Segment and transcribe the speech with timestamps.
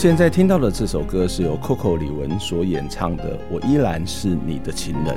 [0.00, 5.14] 现在听到的这首歌是由 Coco 李玟所演唱的《我依然是你的情人》。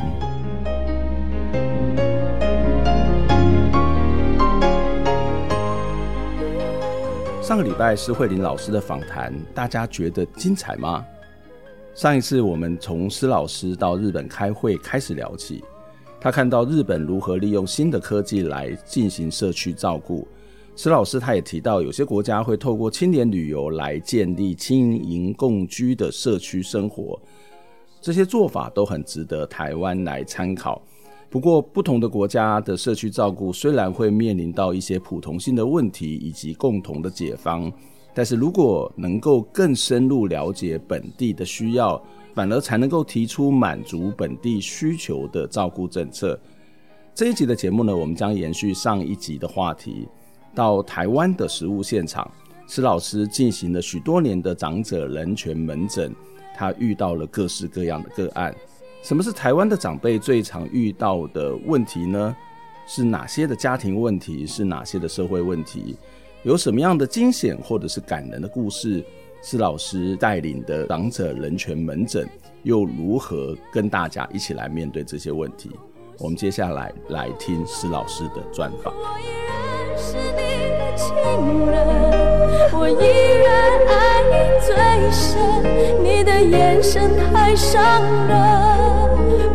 [7.41, 11.05] 上个礼拜施慧玲老师的访谈，大家觉得精彩吗？
[11.95, 15.63] 上一次我们从施老师到日本开会开始聊起，
[16.19, 20.27] 他看到日本如何利用新的科技来进行社区照顾。
[20.75, 27.19] 施老师他也提到，有些国家会透过青年旅游来建立青银共居的社区生活，
[28.01, 30.81] 这些做法都很值得台湾来参考。
[31.29, 37.71] 不过，不同的国家的社区照顾虽然会面临到一些普同性的问题以及共同的解方，
[38.13, 42.01] 但是如果能够更深入了解本地的需要，
[42.33, 46.39] 反而才能够提出满足本地需求的照顾政策。
[47.15, 50.07] 这一集的节目呢，我们将延续上一集的话题。
[50.55, 52.29] 到台湾的实物现场，
[52.67, 56.13] 施老师进行了许多年的长者人权门诊，
[56.55, 58.53] 他遇到了各式各样的个案。
[59.01, 62.35] 什么是台湾的长辈最常遇到的问题呢？
[62.85, 64.45] 是哪些的家庭问题？
[64.45, 65.95] 是哪些的社会问题？
[66.43, 69.03] 有什么样的惊险或者是感人的故事？
[69.41, 72.25] 施老师带领的长者人权门诊
[72.63, 75.69] 又如何跟大家一起来面对这些问题？
[76.19, 78.93] 我们接下来来听施老师的专访。
[80.05, 80.43] 是你
[80.77, 81.15] 的情
[81.71, 81.79] 人，
[82.73, 83.07] 我依
[83.39, 83.47] 然
[83.87, 83.93] 爱
[84.27, 84.75] 你最
[85.09, 85.31] 深，
[86.03, 87.81] 你的眼神太伤
[88.27, 88.35] 人，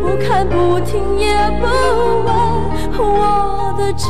[0.01, 1.67] 不看不听也不
[2.25, 2.27] 问
[2.97, 4.09] 我的真。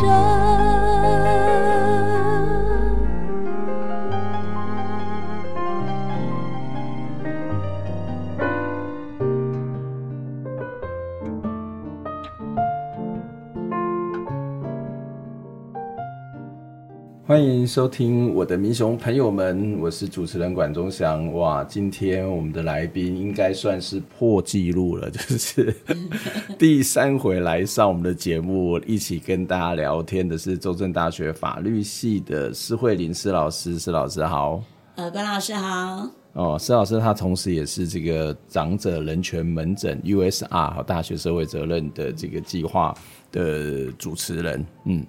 [17.29, 21.31] 欢迎收听我的民雄朋友们，我是主持人管中祥。
[21.35, 25.71] 哇，今天我们的来宾应该算是破纪录了，就是
[26.57, 33.77] 第三回来上我们的节目，一起跟大家聊天的是中正大学法律系的施慧玲施老师。
[33.77, 34.63] 施老师好，
[34.95, 36.09] 呃，管老师好。
[36.33, 42.91] 哦，施老师他同时也是这个长者人权门诊 USR 和大学社会责任的这个计划
[43.31, 45.05] 的主持人，嗯。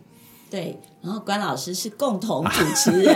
[0.51, 3.15] 对，然后关老师是共同主持人，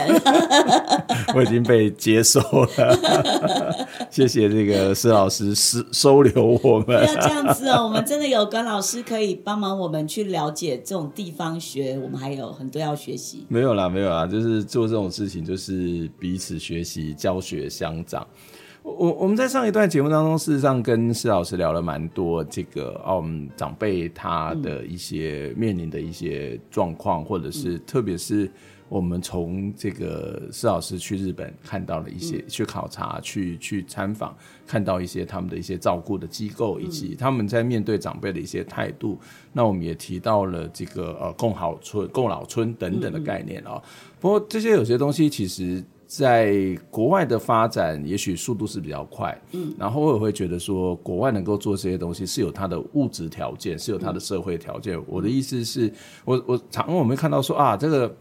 [1.34, 6.86] 我已经被接受了， 谢谢这个施老师收收留我们。
[6.86, 13.44] 不要这样子哦，我们真的有关老师可以帮忙我们去了解这种地方学，我们还有很多要学习。
[13.48, 18.26] 没有啦，没有啦，就是做这种事情，就是彼此学习，教学相长。
[18.84, 28.48] 我我们在上一段节目当中，事实上跟施老师聊了蛮多这个，哦，我们，长辈他的一些面临的一些状况，或者是特别是
[28.90, 34.36] 我们从这个施老师去日本看到了一些，去考察、去去参访，
[34.66, 39.18] 看到一些他们的一些照顾的机构，以及他们在面对长辈的一些态度。
[39.50, 43.82] 那我们也提到了这个呃共好村、共老村等等的概念啊。
[44.20, 45.82] 不过这些有些东西其实。
[46.06, 55.00] 在国外的发展，也许速度是比较快，嗯，然后我也会觉得说，国外能够做这些东西是有它的物质条件，是有它的社会条件。
[55.06, 55.92] 我的意思是，
[56.24, 58.14] 我我常我们看到说啊，这个。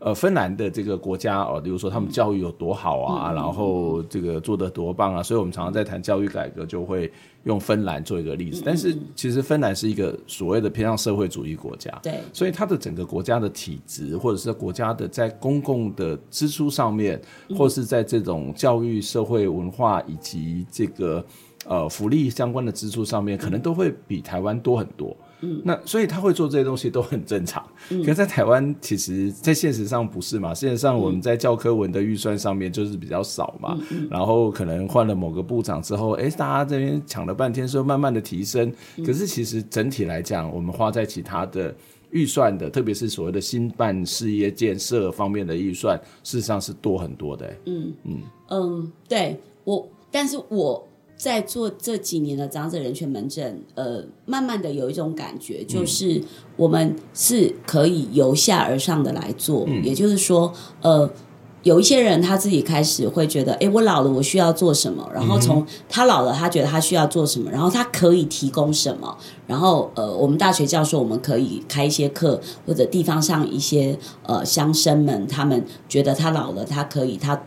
[0.00, 7.12] 呃，芬兰的这个国家哦，比如说他们教育有多好啊，嗯、然后这个做的多棒啊，所以我们常常在谈教育改革，就会
[7.44, 8.62] 用芬兰做一个例子。
[8.64, 17.20] 但是其实芬兰是一个所谓的偏向社会主义国家，对，所以它的整个国家的体制，或者是国家的在公共的支出上面，
[17.54, 21.22] 或是在这种教育、社会文化以及这个
[21.66, 25.14] 呃福利相关的支出上面，可能都会比台湾多很多。
[25.14, 25.26] 嗯，
[25.64, 27.64] 那所以他会做这些东西都很正常。
[27.88, 30.54] 嗯，可是在台湾，其实，在现实上不是嘛？
[30.54, 33.78] 现实上，我们在教科文的预算上面就是比较少嘛。
[33.90, 38.72] 嗯，然后可能换了某个部长之后，哎，大家这边抢了半天，说慢慢的提升。
[39.04, 41.74] 可是其实整体来讲，我们花在其他的
[42.10, 47.56] 预算的，特别是所谓的新办事业建设方面的预算，事实上是多很多的。
[47.66, 48.18] 嗯嗯
[48.50, 49.88] 嗯，对我。
[50.12, 50.88] 但是我
[51.20, 56.22] 在做这几年的长者人权门诊，呃，慢慢的有一种感觉，就是
[56.56, 61.10] 我们是可以由下而上的来做，嗯、也就是说，呃。
[61.62, 65.06] 有一些人他自己开始会觉得，哎，我老了，我需要做什么？
[65.12, 67.50] 然后从他老了，他觉得他需要做什么？
[67.50, 69.14] 然后他可以提供什么？
[69.46, 77.38] 然后呃，我们大学教授我们可以开一些课，或者地方上一些呃乡绅们，他们觉得他老了，他可以他。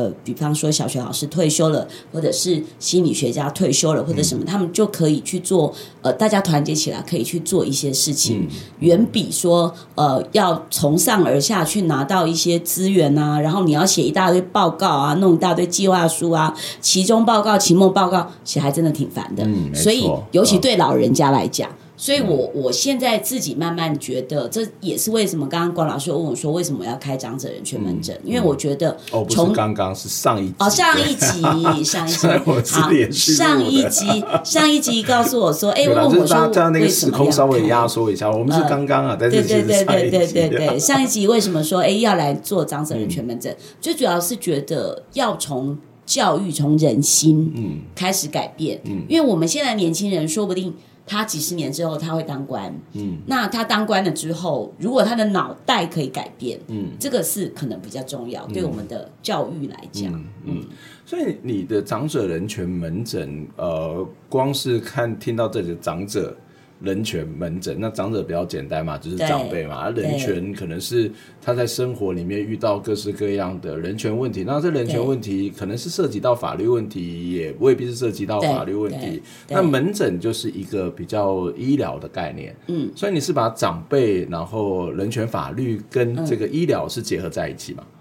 [0.00, 5.72] 呃，比方说小学老师退休了，或者是心理学家退休了，或者什么，嗯、他们就可以去做。
[6.02, 8.48] 呃，大家团结起来可以去做一些事情，嗯、
[8.78, 19.44] 远比说呃要从上而下去拿到一些资源啊，然后你要写一大堆报告啊，弄一大堆计划书啊，期中报告、期末报告，写还真的挺烦的。
[19.44, 21.68] 嗯，所以尤其对老人家来讲。
[21.68, 28.16] 嗯所以我，我我现在自己慢慢觉得，这也是为什么刚刚关老师问我说，为什么要开长者人权门诊？
[28.24, 30.54] 嗯、因为我觉得从，哦，不是刚刚是上一集。
[30.58, 32.80] 哦，上一集，上一集，
[33.12, 43.52] 好，上一集，上一集告诉我说，哎， 问我说，这样那个时空稍微压缩一下，我们是刚刚啊，在这对对对对对对对， 上一集为什么说，哎，要来做长者人权门诊？
[43.52, 45.76] 嗯、最主要是觉得要从
[46.06, 47.80] 教育、从人心嗯。
[47.94, 50.72] 开始改变，嗯，因为我们现在年轻人说不定。
[51.10, 60.64] 他几十年之后他会当官，嗯，那他当官了之后，如果他的脑袋可以改变，嗯，这个是可能比较重要，嗯、对我们的教育来讲，嗯，嗯，
[61.04, 66.36] 所以你的长者人权门诊，呃，光是看听到这里的长者。
[66.80, 69.90] 人权门诊，那长者比较简单嘛，就是长辈嘛。
[69.90, 71.10] 人权可能是
[71.42, 79.22] 他在生活里面遇到各式各样的人权问题，那这人权问题可能是涉及到法律问题，也未必是涉及到法律问题。
[79.48, 87.84] 那门诊就是一个比较医疗的概念，嗯，所以你是把长辈，然后人权法律跟这个医疗是结合在一起嘛？
[87.84, 87.99] 嗯，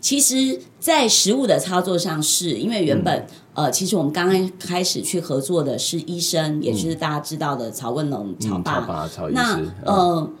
[0.00, 9.38] 其实，在实物的操作上是，是因为原本、嗯、呃，其实我们刚刚开始去合作的是医生，嗯、也就是大家知道的曹文龙、曹爸、嗯、曹爸、曹医师。
[9.38, 10.34] 那呃，嗯、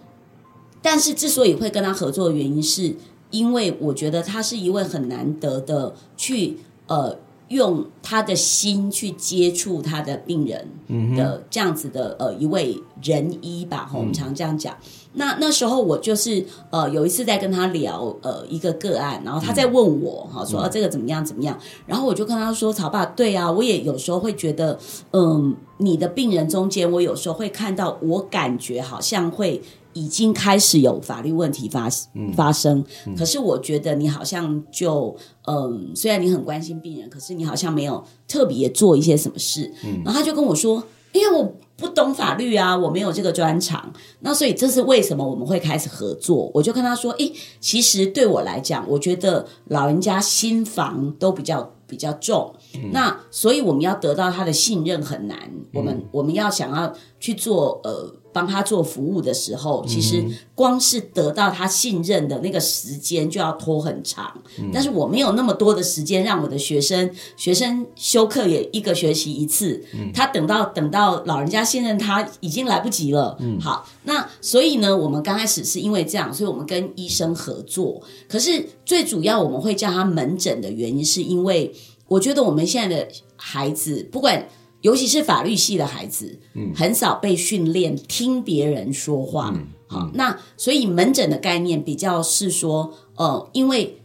[0.80, 2.96] 但是之所以会跟他合作的原因，是
[3.30, 7.18] 因为我觉得他是一位很难得的去呃。
[7.52, 10.68] 用他的心去接触他的病人
[11.16, 14.74] 的这样子的呃一位仁医吧，我们常这样讲。
[15.14, 24.78] 那那时候我就是呃有一次在跟他聊呃一个个案，然后他在问我哈说啊这个怎么样怎么样，然后我就跟他说曹爸，对啊，我也有时候会觉得
[25.12, 29.62] 嗯你的病人中间，我有时候会看到，我感觉好像会。
[29.94, 31.88] 已经开始有法律问题发
[32.34, 35.14] 发生，嗯嗯、可是我觉得你好像就
[35.46, 39.72] 嗯，虽然你很关心病人，可是你好像没有特别做一些什么事。
[39.84, 46.50] 嗯、然后他就跟我说：“因为我不懂法律啊，我没有这个专长。”那所以这是为什么我们会开始合作？
[46.54, 55.38] 我就跟他说：“诶，其实对我来讲，我觉得老人家心房都比较比较重，嗯、那所以我们要得到他的信任很难。
[55.52, 60.24] 嗯、我们我们要想要去做呃。”帮他做服务的时候，其实
[60.54, 64.32] 光是得到他信任的那个时间就要拖很长。
[64.58, 73.36] 嗯、但是我没有那么多的时间让我的学生，学生休课也一个学期一次，嗯、他等到等到老人家信任他已经来不及了。
[73.40, 78.02] 嗯、好，那所以呢，我们刚开始是因为这样，所以我们跟医生合作。
[78.28, 81.74] 可是最主要我们会叫他门诊的原因，是因为
[82.08, 84.48] 我觉得我们现在的孩子不管。
[84.82, 93.98] 尤其是法律系的孩子，嗯，很少被训练听别人说话，嗯，好，那所以门诊的概念比较是说，呃，因为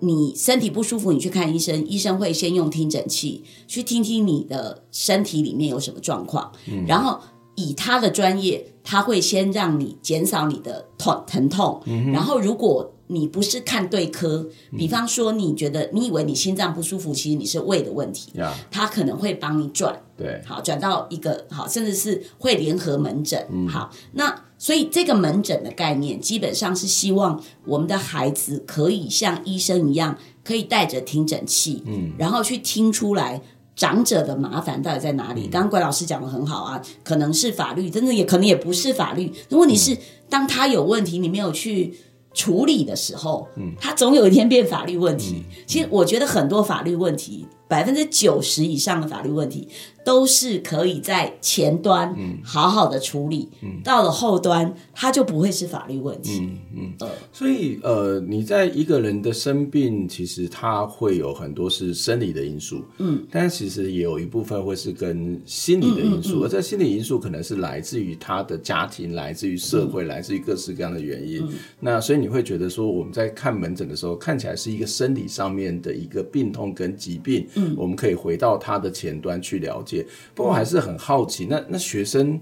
[0.00, 7.18] 你身体不舒服，你去看医生，医生会先用听诊器去听听你的身体里面有什么状况，嗯，然后
[7.56, 14.46] 以他的专业，他会先让你减少你的痛疼痛，嗯，然后如果你不是看对科，
[14.76, 20.00] 比方说你觉得你以为你心脏不舒服，其实你是胃的问题，嗯，他可能会帮你转。
[20.16, 23.46] 对，好，转到一个好，甚至是会联合门诊。
[23.50, 33.40] 嗯，好，那所以这个门诊的概念，基本上是希望我们的孩子可以像医生一样，可以带着听诊器，嗯，然后去听出来
[33.76, 35.46] 长者的麻烦到底在哪里。
[35.46, 39.32] 嗯，刚刚怪老师讲的很好啊，可能是法律，真的也可能也不是法律。
[39.50, 39.96] 问题是，
[40.28, 41.94] 当他有问题，你没有去
[42.38, 45.42] 处理的时候，嗯，他总有一天变法律问题。
[45.44, 47.44] 嗯，其实我觉得很多法律问题。
[47.68, 49.68] 百分之九十以上的法律问题
[50.02, 53.46] 都是可以在前端好好的处理，
[53.84, 56.40] 到了后端它就不会是法律问题。
[56.40, 71.42] 嗯嗯，呃、所以呃，你在一个人的生病，其实它会有很多是生理的因素，嗯，但其实也有一部分会是跟心理的因素，嗯嗯嗯、而这心理因素可能是来自于他的家庭，来自于社会，嗯、来自于各式各样的原因。
[71.42, 77.46] 嗯、那所以你会觉得说，我们在看门诊的时候，看起来是一个生理上面的一个病痛跟疾病。
[77.58, 80.06] 嗯，我们可以回到他的前端去了解。
[80.34, 82.40] 不过我还是很好奇，那那学生，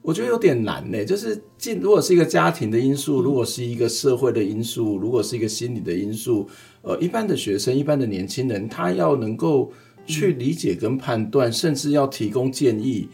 [0.00, 1.04] 我觉得有点难呢。
[1.04, 6.48] 就是进，如果是一个家庭的因素，如果是一个社会的因素，如果是一个心理的因素，
[6.82, 9.70] 呃，一般的学生，一般的年轻人，他要能够
[10.06, 13.08] 去理解跟判断，甚至要提供建议。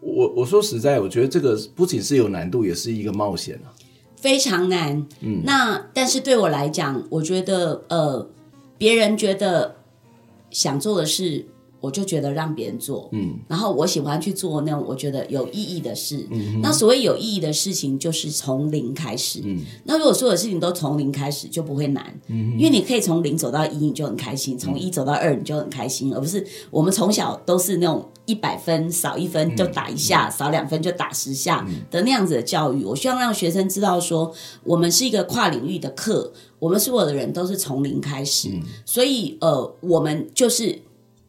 [0.00, 3.70] 我我说实在，我觉得这个不仅是有难度，也是一个冒险啊，
[4.16, 5.06] 非常难。
[5.20, 8.28] 嗯，那但是对我来讲，我觉得呃，
[8.76, 9.76] 别人觉得
[10.52, 11.46] 想做的事。
[11.82, 16.24] 我就觉得让别人做，嗯，然后我喜欢去做那种我觉得有意义的事。
[16.30, 19.40] 嗯，那所谓有意义的事情，就是从零开始。
[19.42, 22.20] 嗯，那如果所有事情都从零开始，就不会难。
[22.28, 32.82] 嗯，因为你可以从零走到一，你就很开心；从一走到二，你就很开心，而不是我们从小都是那种一百分少一分就打一下，少两分就打十下的那样子的教育。
[32.84, 34.32] 我希望让学生知道说，
[34.64, 38.48] 我们是一个跨领域的课，我们所有的人都是从零开始。
[38.86, 40.80] 所以呃，我们就是。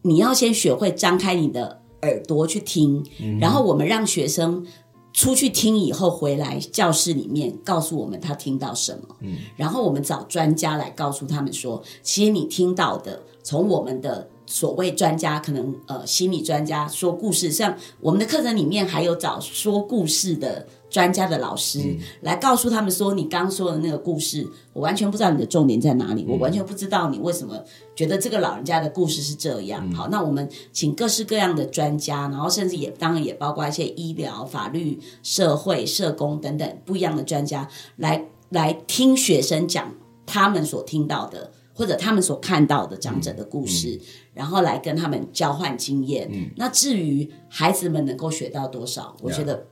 [0.05, 4.67] 你要先学会张开你的耳朵去听，嗯，然后我们让学生
[5.13, 14.27] 出去听以后回来教室里面告诉我们他听到什么，嗯，然后我们找专家来告诉他们说，其实你听到的从我们的。
[14.45, 27.57] 所谓专家，可能呃心理专家说故事，像我们的课程里面还有找说故事的专家的老师、嗯、来告诉他们说，你刚说的那个故事，我完全不知道你的重点在哪里，嗯、我完全不知道你为什么
[27.95, 29.87] 觉得这个老人家的故事是这样。
[29.89, 39.93] 嗯、好，那我们请各式各样的专家，然后甚至也当然也包括一些医疗、法律、社会、社工等等不一样的专家来来听学生讲
[40.25, 41.51] 他们所听到的。
[41.73, 43.99] 或者他们所看到的长者的故事，
[44.33, 46.29] 然后来跟他们交换经验。
[46.31, 49.67] 嗯、那至于孩子们能够学到多少，我觉得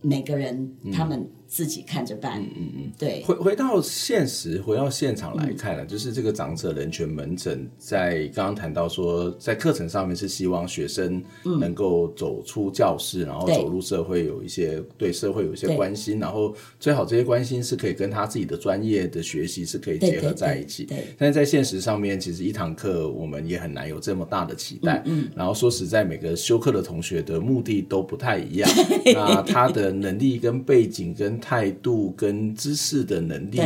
[0.00, 1.30] 每个人他们。
[1.48, 2.42] 自己看着办。
[2.42, 3.22] 嗯嗯嗯，对。
[3.24, 11.22] 回回到现实，回到现场来看了，嗯、就是这个长者人权门诊，在刚刚谈到说，在课程上面是希望学生
[11.60, 20.84] 能够走出教室，嗯、然后走入社会，有一些对社会有一些关心，然后最好这些关心是可以跟他自己的专业的学习是可以结合在一起。
[20.84, 21.14] 对，对，对，对。
[21.18, 25.02] 但是在现实上面，其实一堂课我们也很难有这么大的期待。
[25.06, 25.30] 嗯，嗯。
[25.34, 28.70] 然后说实在，每个修课的同学的目的都不太一样，
[29.14, 33.60] 那他的能力跟背景跟态度跟知识的能力，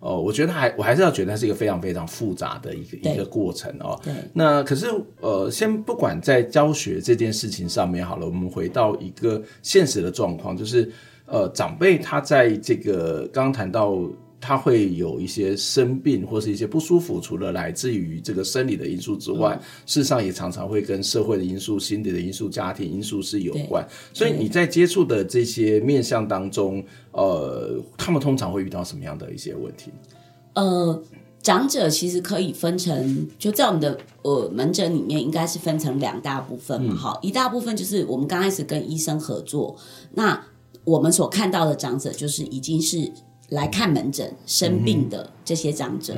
[0.00, 3.98] 哦，我觉得还我还是要觉得它是一个非常非常复杂的一个一个过程哦。
[4.04, 4.86] 对，那可是
[5.20, 10.90] 呃，先不管在教学这件事情上面好了，我们回到一个现实的状况，就是
[11.26, 13.98] 呃，长辈他在这个刚刚谈到。
[14.48, 23.86] 他会有一些生病或是一些不舒服，除了来自于这个生理的因素之外，嗯、事实上也常常会跟社会的因素、心理的因素、家庭因素是有关。
[24.14, 29.90] 所以你在接触的这些面向当中，呃，他们通常会遇到什么样的一些问题？
[30.54, 31.02] 呃，
[31.42, 36.94] 长者其实可以分成，就在我们的呃门诊里面，应该是分成两大部分嘛。
[36.94, 39.76] 好、嗯，一大部分就是我们刚开始跟医生合作，
[40.14, 40.42] 那
[40.84, 43.12] 我们所看到的长者就是已经是。
[43.50, 46.14] 来看门诊生病的这些长者，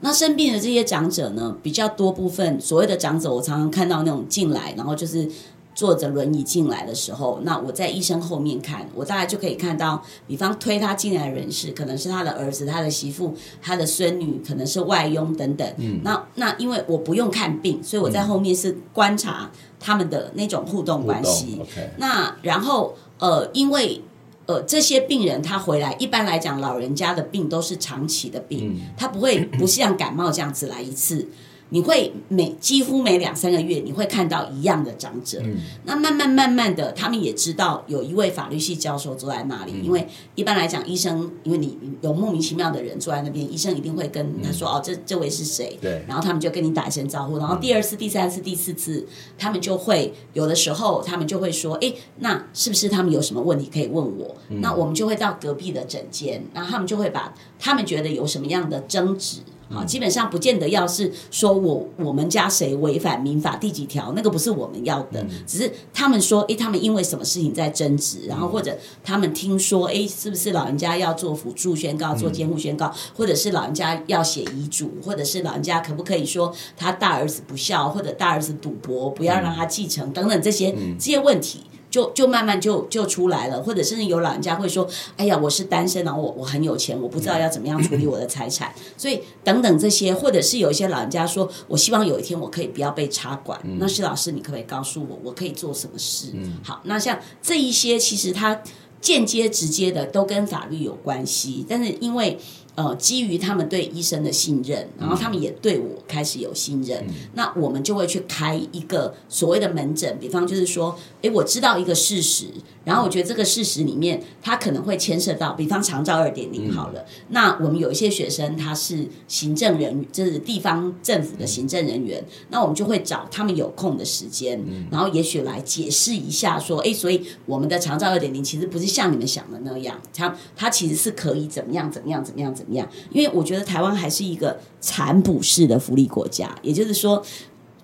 [0.00, 5.26] 那生病的这些长者呢，比较多部分所谓的长者，我常常看到那种进来，然后就是
[5.74, 15.66] 坐着轮椅进来的时候，那我在医生后面看，我大概就可以看到，比方推他进来的人士，可能是他的儿子、他的媳妇、他的孙女，可能是外佣等等。
[15.78, 19.50] 嗯，那那因为我不用看病，所以我在后面是观察
[19.80, 21.62] 他们的那种互动关系。
[21.62, 24.02] Okay、那然后呃，因为。
[24.46, 31.28] 呃，这些病人他回来，一般来讲，老人家的病都是长期的病，嗯、他不会不像感冒这样子来一次。
[31.70, 35.40] 你会每几乎每两三个月，你会看到一样的长者。
[35.42, 39.72] 嗯、那慢慢慢慢的，他们也知道有一位法律系教授坐在那里。
[39.74, 46.04] 嗯、因为一般来讲，医生因为你有莫名其妙的人坐在那边，医生一定会跟他说：“嗯、哦，这这位是谁？”对。
[46.06, 47.38] 然后他们就跟你打一声招呼。
[47.38, 49.06] 然后第二次、第三次、第四次，
[49.36, 59.38] 他们就会有的时候，他们就会说：“哎，那是不是他们有什么问题可以问我？”嗯、那我们就会到隔壁的诊间，然后他们就会把他们觉得有什么样的争执。
[59.72, 81.60] 啊，基本上不见得要是说我我们家谁违反民法第几条，那个不是我们要的，嗯、只是他们说，诶，他们因为什么事情在争执，然后或者他们听说，诶，是不是老人家要做辅助宣告、做监护宣告，嗯、或者是老人家要写遗嘱，或者是老人家可不可以说他大儿子不孝，或者大儿子赌博，不要让他继承、嗯、等等这些这些问题。
[81.94, 84.84] 就就慢慢就就出来了，或者甚至有老人家会说
[85.16, 93.60] ：“哎呀，我是单身，然后我我很有钱，我不知道要怎么样处理我的财产。” 所以等等这些，或者是有一些老人家说：“我希望有一天我可以不要被插管。
[93.62, 96.30] 嗯”那施老师，你可不可以告诉我，我可以做什么事？
[96.32, 98.60] 嗯、好，那像这一些，其实它
[99.00, 102.36] 间接、直接的都跟法律有关系，但是因为
[102.76, 110.18] 呃，基于他们对医生的信任，然后他们也对我开始有信任，嗯、那我们就会去开一个所谓的门诊。
[110.18, 112.46] 比方就是说，诶，我知道一个事实，
[112.84, 117.00] 然后我觉得这个事实里面，它可能会牵涉到，比方长照二点零好了。
[117.02, 132.63] 嗯、那我们有一些学生他是行政人员，就是地方政府的行政人员，嗯、那我们就会找他们有空的时间，嗯、然后也许来解释一下，说，诶，所以我们的长照二点零其实不是像你们想的那样，它它其实是可以怎么样怎么样怎么样怎么样。
[132.64, 132.88] 怎么样？
[133.12, 137.22] 因为我觉得台湾还是一个残补式的福利国家，也就是说，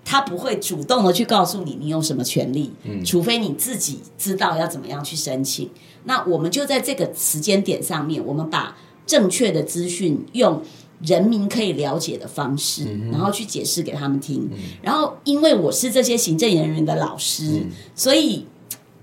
[0.04, 5.70] 他不会主动的去告诉你你有什么权利，嗯，除非你自己知道要怎么样去申请。
[6.04, 10.62] 那我们就在这个时间点上面，我们把正确的资讯用
[11.02, 14.48] 人民可以了解的方式，嗯，然后去解释给他们听。
[14.50, 18.46] 嗯，然后，因为我是这些行政人员的老师，嗯，所以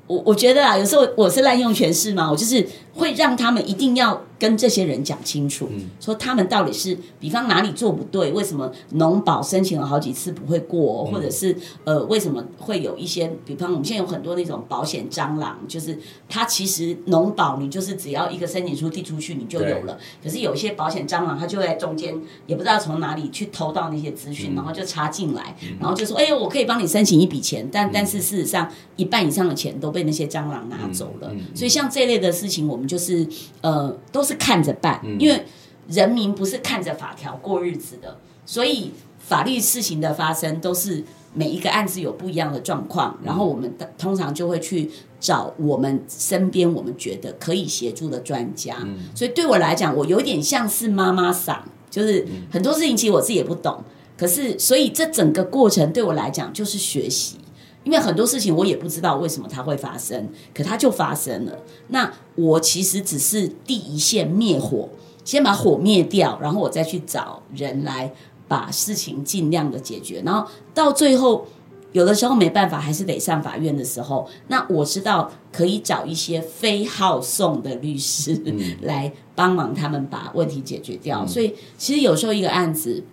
[0.07, 2.67] 我我觉得啊，有时候我是滥用权势嘛，我就是
[2.98, 4.24] 会让他们一定要。
[4.39, 5.68] 跟这些人讲清楚，
[6.00, 15.98] 说他们到底是，比方哪里做不对，为什么农保申请了好几次不会过，或者是呃为什么会有一些，比方我们现在有很多那种保险蟑螂，就是
[16.30, 33.27] 它其实农保你就是只要一个申请书递出去你就有了，可是有一些保险蟑螂它就在中间，也不知道从哪里去偷到那些资讯，然后就插进来，然后就说哎呦我可以帮你申请一笔钱，但但是事实上一半以上的钱都被那些蟑螂拿走了，所以像这类的事情我们就是
[33.62, 34.27] 呃都。
[34.27, 35.46] 是看着办，因为
[35.88, 41.01] 人民不是看着法条过日子的，所以法律事情的发生都是
[41.34, 48.86] 每一个案子有不一样的状况，然后我们通常就会去找我们身边我们觉得可以协助的专家。
[49.15, 53.82] 所以对我来讲，我有点像是妈妈桑，就是很多事情其实我自己也不懂，
[54.17, 57.38] 可是所以这整个过程对我来讲就是学习。
[57.84, 61.58] 因为很多事情我也不知道为什么它会发生，可它就发生了。
[61.88, 64.88] 那我其实只是第一线灭火，
[65.25, 68.13] 先把火灭掉，然后我再去找人来
[68.48, 70.22] 把事情尽量的解决。
[70.25, 71.46] 然后到最后，
[71.91, 78.42] 有的时候没办法，还是得上法院的时候，那我知道可以找一些非好送的律师
[78.81, 81.27] 来帮忙他们把问题解决掉。
[81.27, 83.03] 所以其实有时候一个案子，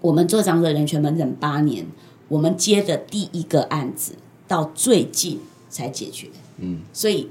[0.00, 1.86] 我们做长者人权门诊八年。
[2.26, 4.14] 我们接的第一个案子
[4.48, 5.38] 到最近
[5.68, 7.28] 才解决，嗯，所以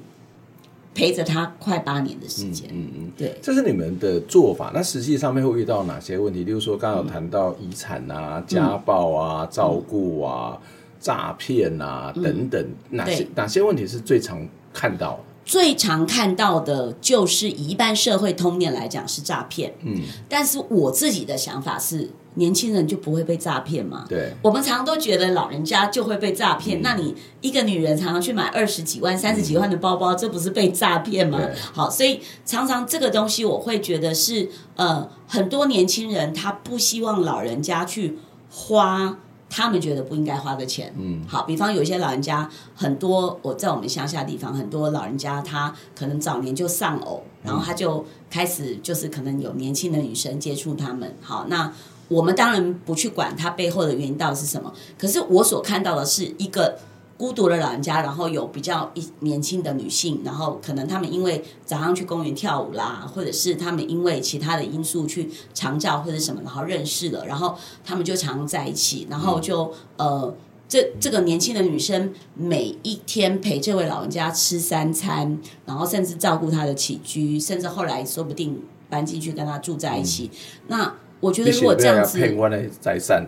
[0.93, 4.71] 陪着他快八年的时间，嗯嗯，对，这是你们的做法。
[4.73, 6.43] 那实际上面会遇到哪些问题？
[6.43, 10.60] 例如说，刚刚有谈到遗产啊、嗯、家暴啊、照顾啊、
[10.99, 15.19] 诈骗啊等等，哪些哪些问题是最常看到？
[15.45, 22.10] 最常看到的就是以一般社会通念来讲是诈骗，嗯，但是我自己的想法是。
[22.36, 24.08] 年轻人就不会被诈骗嘛？
[24.10, 26.79] 对，我们常常都觉得老人家就会被诈骗。
[26.79, 31.39] 嗯、那你一个女人常常去买二十几万、三十几万的包包，嗯、这不是被诈骗吗？
[31.71, 38.17] 好，所以常常这个东西我会觉得是呃，很多年轻人他不希望老人家去
[38.49, 39.19] 花
[39.55, 40.91] 他们觉得不应该花的钱。
[40.97, 51.15] 嗯，好，比方有一些老人家，很多我在我们乡下地方，很多老人家他可能早年就丧偶，然后他就开始就是可能有年轻的女生接触他们。
[51.21, 51.71] 好，那。
[52.09, 56.77] 我们当然不去管他背后的原因到底是什么，可是我所看到的是一个
[57.17, 70.36] 孤独的老人家，然后有比较一年轻的女性，然后可能他们因为早上去公园跳舞啦，或者是他们因为其他的因素去长照或者什么，然后认识了，然后他们就常在一起，然后就呃，
[70.67, 80.95] 这这个年轻的女生每一天陪这位老人家吃三餐，然后甚至照顾他的起居，甚至后来说不定搬进去跟他住在一起，嗯、那。
[81.23, 82.19] 我觉得如果这样子，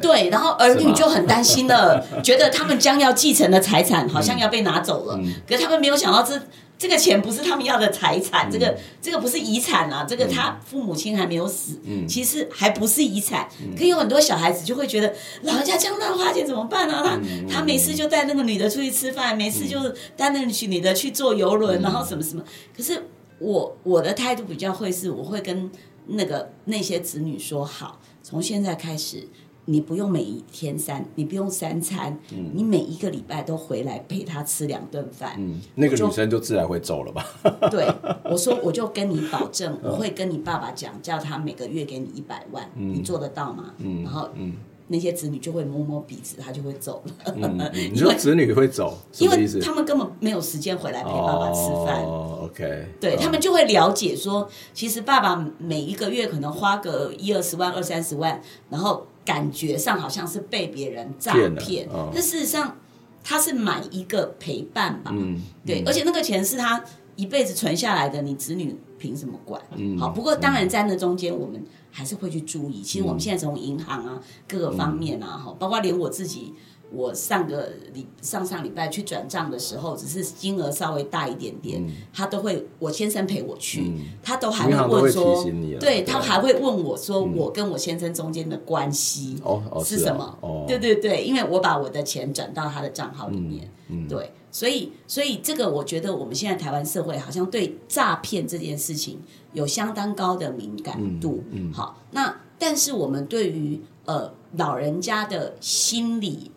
[0.01, 5.17] 对，然后儿女就很担心了， 觉得他们将要继承的财产好像要被拿走了。
[5.47, 6.37] 可是他们没有想到，这
[6.77, 13.47] 这个钱不是他们要的财产，这个这个不是遗产啊，这个他父母亲还没有死，其实还不是遗产。
[13.77, 17.01] 可以有很多小孩子就会觉得，老人家这样乱花钱怎么办呢？
[17.01, 17.17] 他
[17.49, 19.79] 他没事就带那个女的出去吃饭，每次就
[20.17, 22.43] 带那个女的去坐游轮，然后什么什么。
[22.75, 23.01] 可是
[23.39, 25.71] 我我的态度比较会是，我会跟。
[26.07, 29.27] 那个那些子女说好，从现在开始，
[29.65, 35.35] 你不用每一天三，你不用三餐，嗯、你每一个礼拜都回来陪他吃两顿饭。
[35.37, 37.25] 嗯，那个女生就自然会走了吧？
[37.71, 37.87] 对，
[38.25, 43.73] 我说我就跟你保证，我会跟你爸爸讲，叫他每个月给你一百万，嗯、你做得到吗？
[43.79, 44.53] 嗯，然后嗯。
[44.87, 47.33] 那些子女就会摸摸鼻子，他就会走了。
[47.35, 52.03] 嗯嗯、 你说子女会走，因为他们根本没有时间回来陪爸爸吃饭。
[52.03, 62.77] 哦，OK，对、哦、他们就会了解说，其实爸爸每一个月可能花个一二十万、二三十万，然后感觉上好像是被别人诈骗，但、哦、事实上
[63.23, 65.11] 他是买一个陪伴吧。
[65.13, 66.83] 嗯，对，嗯、而且那个钱是他
[67.15, 69.61] 一辈子存下来的，你子女凭什么管？
[69.75, 70.09] 嗯，好。
[70.09, 72.81] 不过当然在那中间，我们还是会去注意。
[72.81, 76.53] 其实我们现在从银行啊各个方面啊，哈，包括连我自己。
[76.91, 89.35] 我上个礼上上礼拜去转账的时候，只是金额稍微大一点点，嗯、他都会我先生陪我去，嗯、他都还会问说，对，对他还会问我说，我跟我先生中间的关系
[89.83, 90.37] 是什么？
[90.43, 93.67] 嗯哦哦、对对对，因为我把我的钱转到他的账号里面，
[94.07, 99.19] 对，所以所以这个我觉得我们现在台湾社会好像对诈骗这件事情
[99.51, 106.51] 有相当高的敏感度，嗯嗯、好，那但是我们对于呃老人家的心理。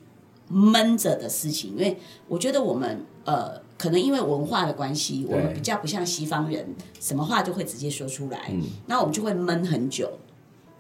[0.51, 6.67] 闷着的事情，因为我觉得我们呃，可能因为文化的关系，我们比较不像西方人，
[6.99, 10.11] 什么话就会直接说出来，嗯、那我们就会闷很久，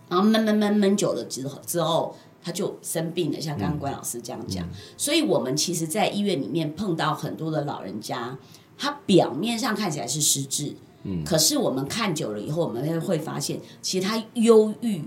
[0.08, 8.36] 然后闷闷闷闷久了之后，之后他就生病了，像刚刚关老师这样讲，嗯、所以我们其实，在医院里面碰到很多的老人家，
[8.76, 10.74] 他表面上看起来是失智，
[11.04, 15.02] 嗯，可是我们看久了以后，我们会发现，其实他忧郁。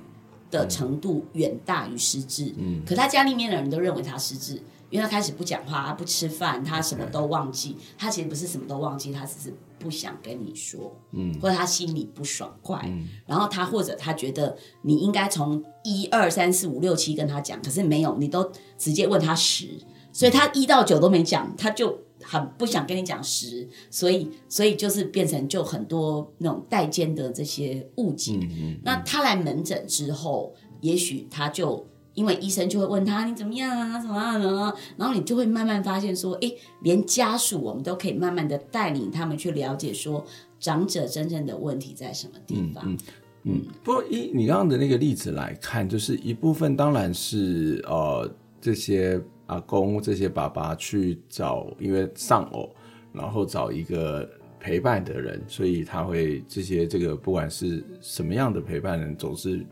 [0.52, 4.62] 的程度远大于失智，嗯，可他家里面的人都认为他失智，
[4.92, 7.76] 因为他开始不讲话，他不吃饭，他什么都忘记。
[7.98, 19.68] 他其实不是什么都忘记，他只是不想跟你说，嗯，或者他心里不爽快，嗯，然后他或者他觉得你应该从一二三四五六七跟他讲，可是没有，你都直接问他十，
[20.14, 21.98] 所以他一到九都没讲，他就。
[22.24, 28.38] 很不想跟你讲十，所以所以就是变成就很多那种代间的这些误解。
[28.40, 40.26] 嗯嗯、那他来门诊之后，也许他就因为医生就会问他你怎么样啊，什么样的，然后你就会慢慢发现说，哎，连家属我们都可以慢慢的带领他们去了解说
[40.60, 42.84] 长者真正的问题在什么地方。
[42.86, 42.98] 嗯，
[43.44, 49.22] 嗯，不过以你刚刚的那个例子来看，就是一部分当然是呃这些。
[49.48, 52.74] 阿公这些爸爸去找，因为丧偶，
[53.12, 54.26] 然后找一个
[54.62, 59.66] 陪伴的人，所以他会这些这个不管是什么样的陪伴人，总是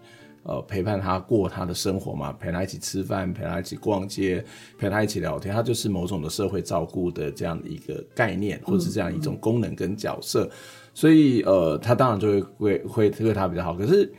[0.43, 4.43] 呃陪伴他过他的生活嘛，陪他一起吃饭，陪他一起逛街，
[4.77, 10.51] 陪他一起聊天，他就是某种的社会照顾的这样的一个概念，或是这样一种功能跟角色，嗯嗯、
[10.93, 14.11] 所以呃，他当然就会会会对他比较好，可是。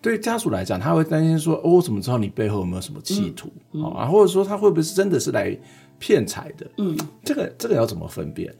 [0.00, 3.52] 对家属来讲，他会担心说：“哦，我怎么知道你背后有没有什么企图？
[3.72, 5.58] 嗯嗯、啊，或者说他会不会是真的是来
[5.98, 8.54] 骗财的？”嗯，这个这个要怎么分辨？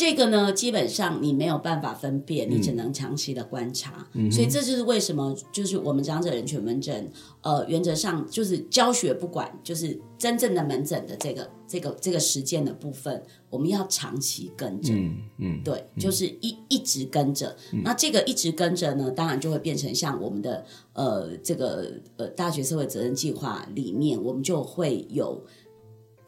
[0.00, 4.08] 这个呢，基本上你没有办法分辨，你只能长期的观察。
[4.14, 14.94] 嗯，所以这就是为什么，就是我们长者人权门诊，呃，原则上就是教学不管，就是真正的门诊的这个这个这个实践的部分，我们要长期跟着。
[14.94, 17.54] 嗯嗯，对，就是一一直跟着。
[17.84, 25.44] 那这个一直跟着呢，当然就会变成像我们的呃这个呃大学社会责任计划里面，我们就会有。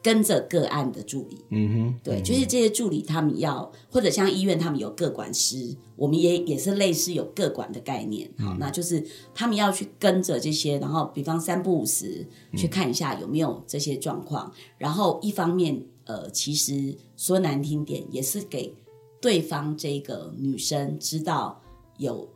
[0.03, 9.01] 跟着个案的助理，嗯哼，对，就是这些助理，他们要或者像医院，他们有个管师，我们也也是类似有个管的概念，好，嗯，那就是
[9.33, 18.75] 他们要去跟着这些，然后比方三不五时去看一下有没有这些状况，嗯，然后一方面，呃，其实说难听点，也是给
[19.21, 21.61] 对方这个女生知道
[21.97, 22.27] 有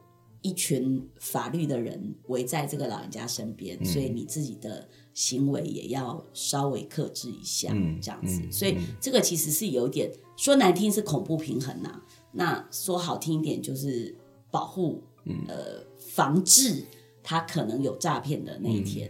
[0.41, 4.87] 一群法律的人围在这个老人家身边，嗯，所以你自己的。
[5.17, 12.01] 行为也要稍微克制一下，嗯、这样子，嗯、所以这个其实是有点说难听是恐怖平衡呐、啊，
[12.31, 14.15] 那说好听一点就是
[14.51, 16.83] 保护，嗯、呃，防治
[17.23, 19.09] 他可能有诈骗的那一天。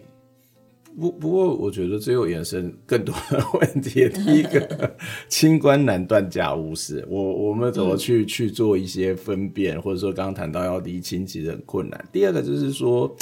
[0.95, 4.07] 嗯、不不过，我觉得最后延伸更多的问题。
[4.07, 4.95] 第一个，
[5.27, 12.07] 清官难断家务事，我我们怎么去、嗯、去做一些分辨，或者说刚刚谈到要厘清，其实很困难。
[12.13, 13.13] 第二个就是说。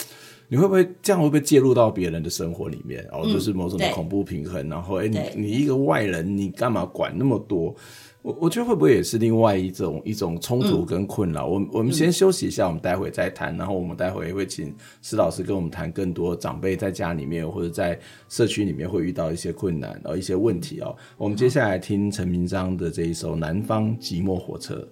[0.48, 1.22] 你会不会这样？
[1.22, 3.04] 会不会介入到别人的生活里面？
[3.12, 4.62] 然后、就是某种的恐怖平衡。
[4.64, 7.76] 对然后，哎，你你一个外人，你干嘛管那么多？
[8.22, 11.48] 我我觉得会不会也是另外一种一种冲突跟困扰？
[11.48, 13.56] 嗯、我我们先休息一下，我们待会再谈。
[13.56, 20.96] 然后我们待会也会请施老师跟我们谈更多长辈在家里面或者在社区里面会遇到一些困难，然后一些问题哦。
[21.18, 24.88] 我们接下来听陈明章的这一首《南方寂寞火车》。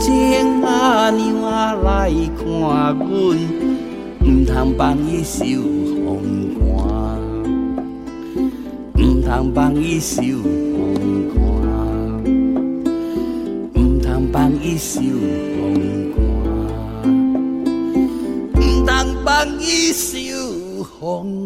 [0.00, 2.98] 情阿娘啊来看阮，
[4.22, 5.44] 毋通放伊受
[6.02, 6.08] 风
[6.58, 6.88] 寒，
[8.96, 11.38] 毋通放伊受风寒，
[13.74, 15.62] 毋通放伊受风
[16.14, 16.18] 寒，
[18.56, 18.88] 毋通
[19.22, 19.28] 放
[19.60, 20.08] 伊受
[20.98, 21.39] 风。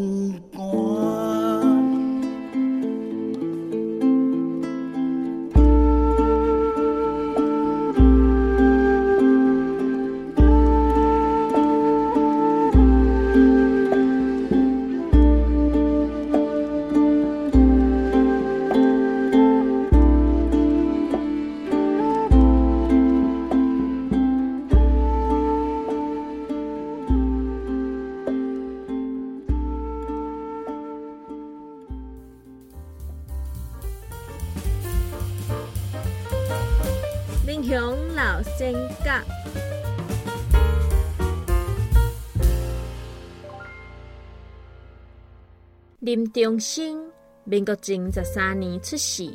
[46.15, 47.11] 林中生，
[47.43, 49.29] 民国前十三年出世，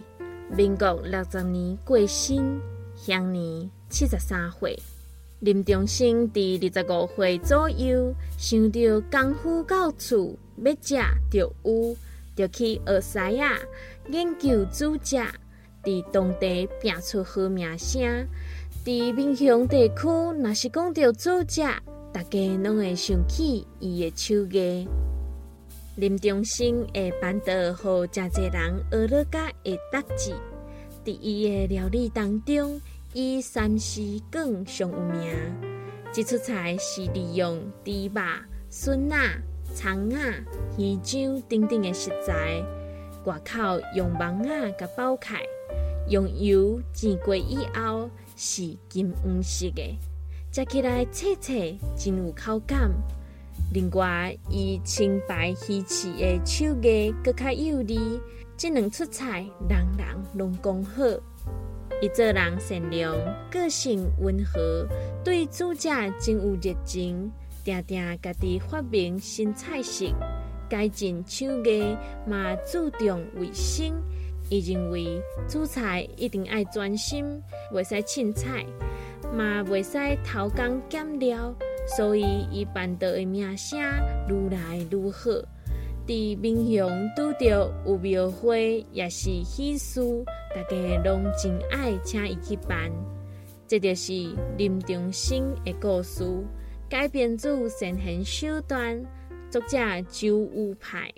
[0.55, 2.57] 民国六十年过身，
[2.95, 4.79] 享年七十三岁。
[5.41, 8.79] 林中生伫二十五岁左右，想到
[9.11, 10.95] 功夫到厝要食
[11.29, 11.97] 就有，
[12.33, 13.29] 就去学师仔
[14.09, 15.17] 研究煮食，
[15.83, 18.25] 伫当地拼出好名声。
[18.85, 21.61] 伫民雄地区，若是讲到煮食，
[22.13, 24.87] 大家拢会想起伊的手艺。
[25.99, 30.31] 林中生会办得予真侪人学了甲会答字，
[31.03, 32.79] 伫伊的料理当中，
[33.11, 35.29] 以三丝卷上有名。
[36.13, 38.21] 这出菜是利用猪肉、
[38.69, 39.17] 笋仔、
[39.75, 40.17] 葱仔、
[40.77, 42.63] 鱼浆等等的食材，
[43.25, 45.41] 外口用网仔甲包开，
[46.07, 49.99] 用油煎过以后是金黄色的，
[50.53, 52.89] 食起来脆脆，真有口感。
[53.73, 58.19] 另外，伊清白鱼翅的手艺更较有利。
[58.57, 61.03] 这两出菜人人拢讲好。
[62.01, 63.15] 伊做人善良，
[63.49, 64.87] 个性温和，
[65.23, 67.31] 对煮食真有热情，
[67.65, 70.13] 常常家己发明新菜式，
[70.69, 71.95] 改进手艺
[72.25, 73.93] 嘛注重卫生。
[74.49, 77.41] 伊认为煮菜一定爱专心，
[77.71, 78.65] 袂使凊彩，
[79.33, 81.53] 嘛袂使偷工减料。
[81.97, 83.79] 所以，伊办道的名声
[84.27, 85.31] 愈来愈好。
[86.05, 90.01] 伫民雄拄着有庙会，也是喜事，
[90.55, 92.91] 大家拢真爱请伊去办。
[93.67, 94.11] 这就是
[94.57, 96.23] 林中生的故事，
[96.89, 98.99] 改编自神行手段，
[99.51, 99.77] 作者
[100.09, 101.11] 周武派。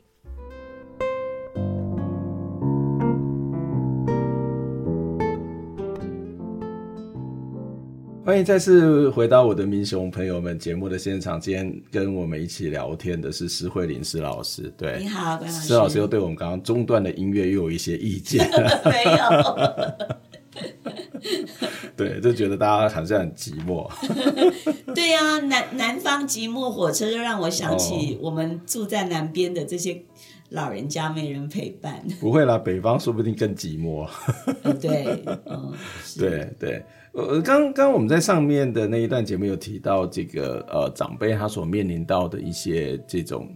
[8.24, 11.42] 欢迎再次回到我的民雄朋友们节目的现场。
[11.42, 14.72] 今天跟我们一起聊天的是施慧玲施老师。
[14.78, 15.68] 对，你好，施老师。
[15.68, 18.48] 施老师又对我们刚刚中断的音乐又有一些意见。
[18.86, 19.18] 没有。
[21.98, 23.90] 对，就觉得大家好像很寂寞。
[24.94, 30.00] 对呀、啊，南南方寂寞火车就让我想起我们住在南边的这些
[30.50, 32.06] 老人家没人陪伴。
[32.20, 34.08] 不会啦，北方说不定更寂寞。
[34.80, 35.74] 对，嗯，
[36.20, 36.86] 对对。
[37.14, 43.54] 呃，刚刚我们在上面的那一段节目有提到这个呃长辈他所面临到的一些这种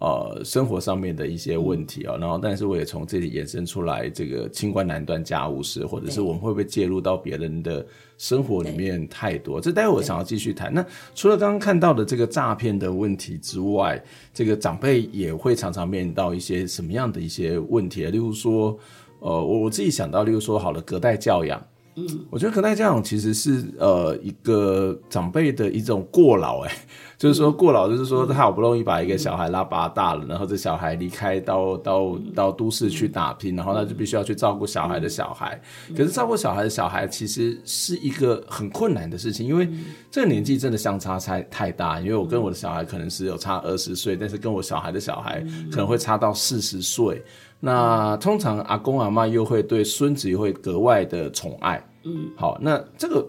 [0.00, 7.84] 呃生活上面的一些问题啊、喔，然后但是我也从这里延伸出来这个清官难断家务事，或者是我们会不会介入到别人的
[8.18, 9.58] 生活里面太多？
[9.58, 10.70] 这待会我想要继续谈。
[10.70, 10.84] 那
[11.14, 13.98] 除了刚刚看到的这个诈骗的问题之外，
[14.34, 18.04] 这个长辈也会常常面临到一些什么样的一些问题？
[18.04, 18.78] 例如说，
[19.20, 21.58] 呃，我我自己想到，例如说，好了，隔代教养。
[21.96, 26.72] 嗯，我觉得可耐教养其实是呃一个长辈的一种过劳，哎，
[27.18, 35.60] 就是说过劳，就是说他好不容易把一个小孩拉拔大了，然后这小孩离开到到到都市去打拼，然后他就必须要去照顾小孩的小孩。
[35.96, 39.68] 可是照顾小孩的小孩其实是一个很困难的事情，因为
[40.10, 41.98] 这个年纪真的相差太太大。
[42.00, 47.22] 因为我跟我的小孩可能是有差二十岁，但是跟我小孩的小孩可能会差到四十岁。
[47.62, 53.22] 那通常阿公阿妈又会对孙子又会格外的宠爱，嗯，好，那这个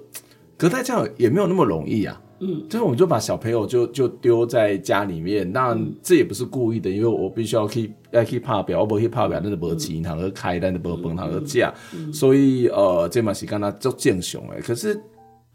[0.58, 11.74] 隔代教养也没有那么容易啊，嗯，就是我们就把小朋友就就丢在家里面，那这也不是故意的，因为我必须要去要去怕表，我不去怕表，那是没钱，他和开，但是没饭，他和架，
[12.14, 14.98] 所以呃，这嘛是跟他做建雄哎，可是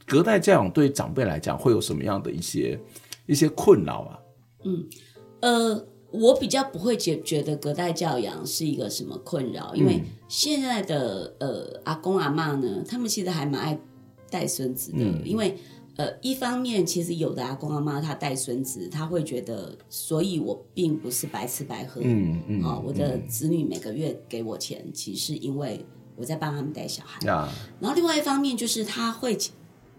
[0.06, 2.78] 隔代教养对长辈来讲会有什么样的一些
[3.24, 4.18] 一些困扰啊？
[4.66, 4.84] 嗯，
[5.40, 5.86] 呃。
[6.18, 13.78] 我比较不会觉觉得隔代教养是一个什么困扰，因为现在的呃阿公阿妈呢，他们其实还蛮爱
[14.30, 15.56] 带孙子的，嗯、因为
[15.96, 25.84] 呃一方面其实有的阿公阿妈他带孙子，他会觉得，所以我并不是白吃白喝，嗯嗯，啊、哦，我的子女每个月给我钱，其实是因为
[26.16, 27.48] 我在帮他们带小孩，嗯、
[27.80, 29.38] 然后另外一方面就是他会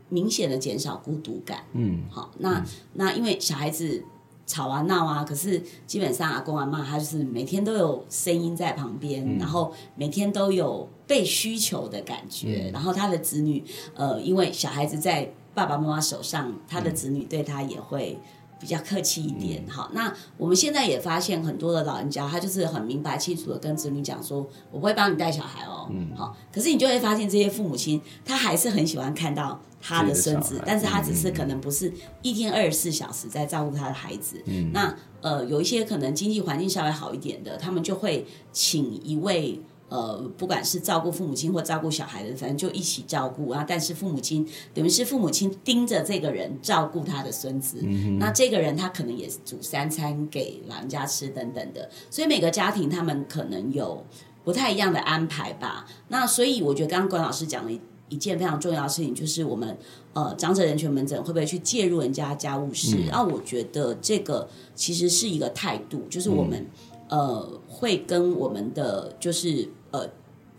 [0.10, 4.04] 明显的减少孤独感，嗯，好，那、嗯、那因为小孩子。
[4.48, 18.18] 吵啊闹啊，可是基本上阿公阿妈他就是每天都有声音在旁边，嗯、然后每天都有被需求的感觉，嗯、然后他的子女，呃，因为小孩子在爸爸妈妈手上，他的子女对他也会。
[18.60, 19.92] 比较客气一点，嗯、好。
[19.94, 24.40] 那我们现在也发现很多的老人家，他就是很明白清楚的跟子女讲说，
[24.72, 26.36] 我不会帮你带小孩哦，嗯，好。
[26.52, 34.44] 可是你就会发现这些父母亲，他还是很喜欢看到他的孙子，但是他只是可能不是一天二十四小时在照顾他的孩子。
[34.46, 39.62] 嗯，那呃，有一些可能经济环境稍微好一点的，他们就会请一位。
[39.90, 43.64] 呃，不管是照顾父母亲或照顾小孩的，反正就一起照顾啊。
[43.66, 51.90] 但是父母亲等于是父母亲盯着这个人照顾他的孙子，嗯、那这个人他可能也是煮三餐给老人家吃等等的。
[52.10, 54.06] 所以每个家庭他们可能有
[54.44, 55.88] 不太一样的安排吧。
[56.10, 57.72] 那所以我觉得刚刚关老师讲了
[58.10, 59.78] 一一件非常重要的事情，就是我们
[60.14, 62.98] 呃长者人权门诊会不会去介入人家家务事？
[63.12, 66.66] 那、嗯、我觉得这个其实是一个态度，就是我们、
[67.10, 69.70] 嗯、呃会跟我们的就是。
[69.90, 70.06] 呃，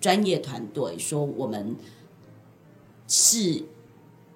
[0.00, 1.76] 专业团队说我们
[3.06, 3.62] 是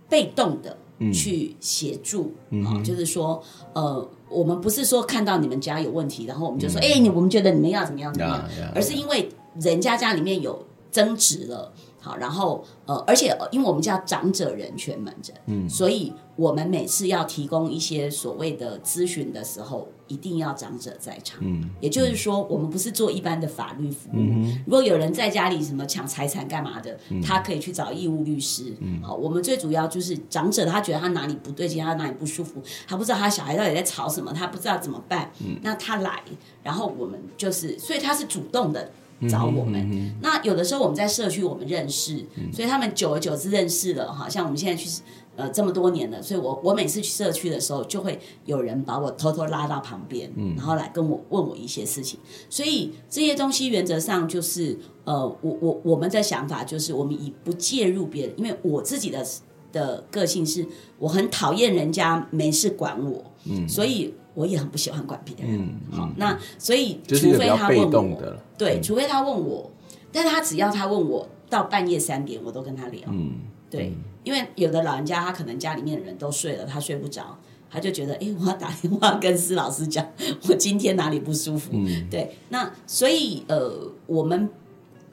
[0.07, 0.77] 被动的
[1.15, 11.73] 去协助啊、就是说，呃，我们不是说看到你们家有问题，然后我们就说，哎、嗯，你、欸、我们觉得你们要怎么样怎么样，嗯、而是因为人家家里面有争执了。
[12.03, 24.15] 好，然后呃，而且因为我们叫长者人权门诊，嗯，所以我们每次要提供一些所谓的咨询的时候，一定要长者在场，嗯，也就是说，我们不是做一般的法律服务。
[24.17, 28.75] 嗯，如果有人在家里什么抢财产干嘛的，嗯，他可以去找义务律师。
[28.81, 35.31] 嗯，好，我们最主要就是长者，他觉得他哪里不对劲，他哪里不舒服，他不知道他小孩到底在吵什么，他不知道怎么办。
[35.39, 36.21] 嗯，那他来，
[36.65, 38.91] 然后我们就是，所以他是主动的。
[39.29, 44.89] 找我们，嗯嗯嗯、那有的时候我们在社区我们认识，嗯、所以他们久而久之认识了哈，像我们现在去
[45.37, 52.19] 呃这么多年了，所以我我每次去社区的时候，就会有人把我偷偷拉到旁边，嗯、然后来跟我问我一些事情，
[52.51, 59.27] 所以这些东西原则上就是呃，我我我们的想法就是我们以不介入别人，因为我自己的
[59.73, 60.67] 的个性是
[60.99, 64.15] 我很讨厌人家没事管我，嗯，所以。
[64.35, 65.57] 我也很不喜欢管别人。
[65.57, 68.83] 嗯嗯好，那所以除非他问我，对，嗯。
[68.83, 69.71] 除非他问我，
[70.11, 73.03] 但他只要他问我到半夜三点，我都跟他聊。
[73.09, 77.39] 嗯，对，因为有的老人家他可能家里面的人都睡了，他睡不着，
[77.71, 80.07] 他就觉得，哎，我要打电话跟施老师讲，
[80.49, 81.71] 我今天哪里不舒服。
[81.73, 82.09] 嗯。
[82.11, 84.49] 对，那所以呃，我们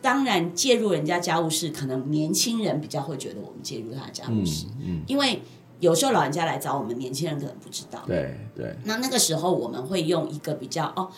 [0.01, 5.41] 当然介入人家家务事，可能年轻人比较会觉得我们介入他的家务事，嗯，因为
[5.79, 8.03] 有时候老人家来找我们，年轻人可能不知道。
[8.05, 11.09] 对对，那那个时候我们会用一个比较哦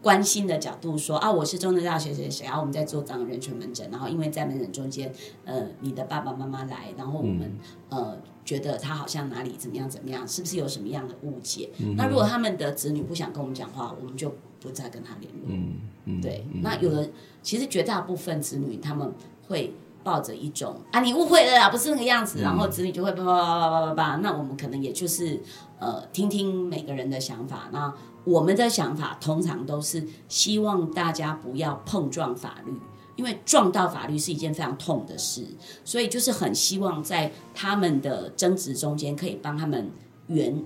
[0.00, 5.12] 关心的角度说啊，我是中正大学谁谁谁啊，我们在做长人权门诊，然后因为在门诊中间，
[5.44, 7.52] 呃，你的爸爸妈妈来，然后我们、
[7.90, 8.16] 呃
[8.48, 11.68] 觉得他好像哪里怎么样怎么样，是不是有什么样的误解？
[11.98, 15.42] 那如果他们的子女不想跟我们讲话，我们就不再跟他联络。
[15.48, 17.10] 嗯嗯，对，那有的
[17.42, 19.12] 其实绝大部分子女他们
[19.46, 25.40] 会抱着一种啊，你误会了啦，不是那个样子，然后子女就会叭叭叭叭叭叭叭，那我们可能也就是
[25.78, 27.92] 呃听听每个人的想法，那
[28.24, 32.72] 我们的想法通常都是希望大家不要碰撞法律。
[33.16, 35.44] 因为撞到法律是一件非常痛的事，
[35.84, 39.90] 所以就是很希望在他们的争执中间可以帮他们
[40.28, 40.64] 圆，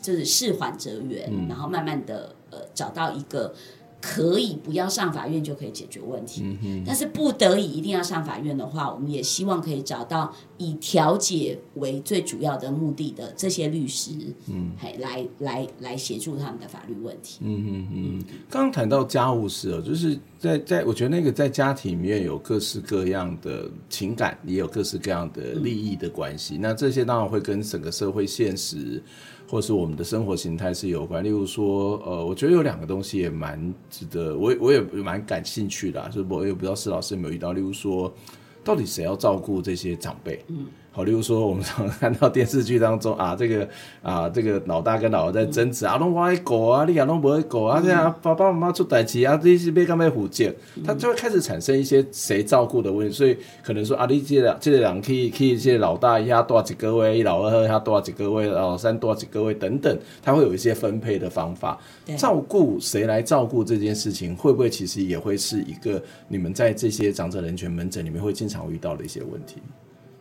[0.00, 3.52] 就是事缓则圆，嗯然后慢慢的呃找到一个
[4.00, 6.42] 可以不要上法院就可以解决问题。
[6.62, 14.12] 嗯但是不得已一定要上法院的话，我们也希望可以找到以调解为最主要的目的的这些律师，
[14.48, 17.38] 嗯，来来来协助他们的法律问题。
[17.42, 26.56] 嗯嗯嗯，刚刚谈到家务事哦，就是在在，我觉得那个在家庭里面有各式各样的情感，也有各式各样的利益的关系。
[26.58, 29.02] 那这些当然会跟整个社会现实，
[29.50, 31.24] 或是我们的生活形态是有关。
[31.24, 38.14] 例如说，呃，我觉得有两个东西也蛮值得，我我也蛮感兴趣的，就是我也不知道施老师有没有遇到，例如说，
[38.62, 40.44] 到底谁要照顾这些长辈？
[40.46, 40.66] 嗯。
[40.92, 43.68] 好，例如说，我们常看到电视剧当中啊， 这个
[44.02, 50.52] 啊，这个老大跟老二在争执、嗯、啊，拢我爱狗啊，你也拢不会狗啊，这样爸爸妈妈出代志啊，这些被干被唬贱，
[50.84, 61.78] 他就会开始产生一些谁照顾的问题，所以可能说啊，你这两这两可以可以，这老大一下多少几个位，老二一下多少几个位，老三多少几个位等等，他会有一些分配的方法，
[62.18, 69.62] 照顾谁来照顾这件事情，会不会其实也会是一个你们在这些长者人权门诊里面会经常遇到的一些问题？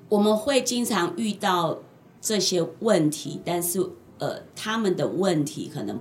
[0.10, 1.78] 我们会经常遇到
[2.20, 3.80] 这些问题，但是
[4.18, 6.00] 呃，他们的问题可能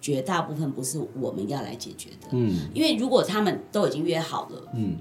[0.00, 2.28] 绝大部分不是我们要来解决的。
[2.32, 4.96] 嗯，因为如果他们都已经约好了，嗯，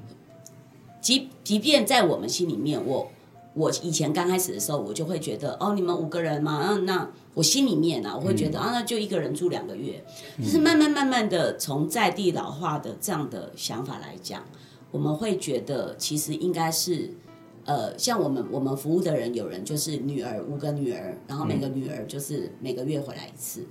[1.02, 3.10] 即即便在我们心里面，我
[3.56, 10.04] 我以前刚开始的时候，我就会觉得哦，你们五个人嘛，那那我心里面呢、啊，我会觉得、嗯、啊，那就一个人住两个月。
[10.38, 14.44] 就是慢慢慢慢的从在地老化的这样的想法来讲，
[14.92, 17.12] 我们会觉得其实应该是。
[17.66, 23.66] 呃，像我们我们服务的人，有人就是女儿五个女儿，然后每个女儿就是每个月回来一次。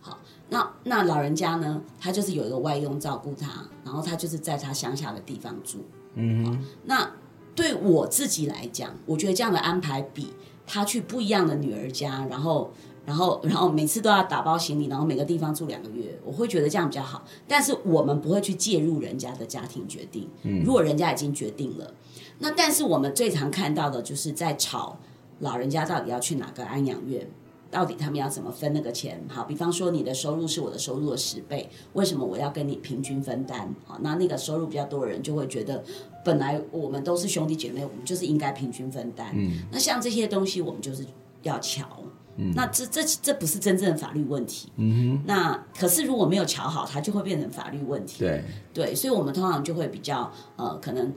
[0.00, 5.84] 好，那那老人家呢，他就是有一个外佣照顾他，然后他就是在他乡下的地方住。
[6.14, 7.10] 嗯，那
[7.54, 10.28] 对我自己来讲，我觉得这样的安排比
[10.66, 12.72] 他去不一样的女儿家，然后
[13.04, 17.24] 然后然后每次都要打包行李，然后每个地方住两个月，我会觉得这样比较好。
[17.48, 20.28] 但是我们不会去介入人家的家庭决定。
[20.44, 21.92] 嗯，如果人家已经决定了。
[22.40, 24.98] 那但是我们最常看到的就是在吵
[25.40, 27.26] 老人家到底要去哪个安养院，
[27.70, 29.22] 到底他们要怎么分那个钱？
[29.28, 33.72] 好，比方说你的收入是我的收入的十倍，为什么我要跟你平均分担？
[33.86, 35.84] 好，那那个收入比较多的人就会觉得，
[36.24, 39.30] 本来我们都是兄弟姐妹，我们就是应该平均分担。
[39.34, 41.06] 嗯，那像这些东西，我们就是
[41.42, 41.86] 要瞧。
[42.36, 44.72] 嗯，那这这这不是真正的法律问题。
[44.76, 48.20] 嗯哼，那可是如果没有瞧好，它就会变成法律问题。
[48.20, 51.12] 对对，所以我们通常就会比较呃可能。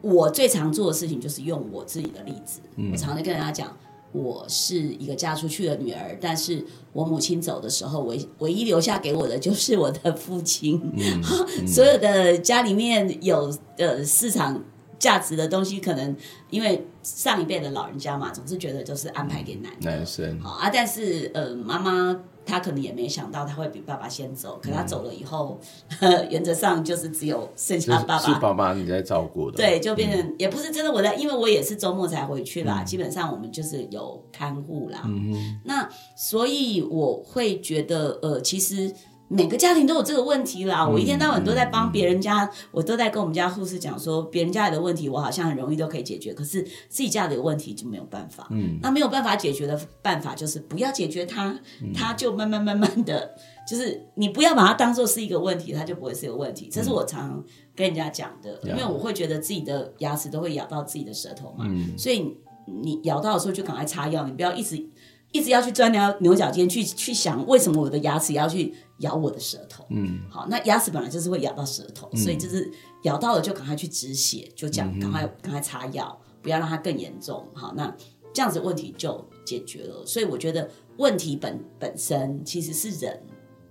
[0.00, 2.60] 我最常做的事情就是用我自己的例子。
[2.76, 3.76] 嗯、我常常跟人家讲，
[4.12, 10.80] 我是一个嫁出去的女儿，但是我母亲走的时候，唯唯一留下给我的就是我的父亲。
[10.96, 11.22] 嗯
[11.60, 14.64] 嗯、所有的家里面有呃市场
[14.98, 16.16] 价值的东西，可能
[16.50, 20.40] 因为上一辈的老人家嘛，总是觉得就是安排给男的男生。
[20.40, 22.20] 好啊，但是呃妈妈。
[22.48, 25.60] 他可能也没想到他会比爸爸先走，可他走了以后，
[26.00, 28.18] 嗯、 原则上就是只有剩下爸爸。
[28.18, 29.56] 是，是爸爸你在照顾的。
[29.58, 32.82] 对，就变成、嗯、也不是真的我在，因为我也是周末才回去啦。
[32.82, 35.02] 嗯、基本上我们就是有看护啦。
[35.04, 35.60] 嗯。
[35.64, 38.92] 那所以我会觉得，呃，其实。
[39.28, 48.48] 每个家庭都有这个问题啦，我一天到晚都在帮别人家，我都在跟我们家护士讲说，别人家里的问题我好像很容易都可以解决，可是自己家里的问题就没有办法。
[48.50, 51.48] 嗯，那没有办法解决的办法就是不要解决它，
[51.82, 53.30] 嗯、它就慢慢慢慢的，
[53.68, 56.68] 就是你不要把它当做是一个问题，它就不会是一个问题。
[56.72, 57.44] 这是我常常
[57.76, 62.34] 跟人家讲的，嗯、因为我会觉得自己的牙齿都会咬到自己的舌头嘛，嗯、所以
[62.66, 64.88] 你咬到的时候就赶快擦药，你不要一直。
[65.30, 69.84] 一直要去钻牛牛角尖，去去想为什么我的牙齿要去咬我的舌头。
[69.90, 72.70] 嗯，好，那牙齿本来就是会咬到舌头，嗯、所以就是
[73.02, 77.46] 咬到了就赶快去止血，就这样，赶快赶快擦药，不要让它更严重。
[77.54, 77.94] 好，那
[78.32, 80.04] 这样子问题就解决了。
[80.06, 83.22] 所以我觉得问题本本身其实是人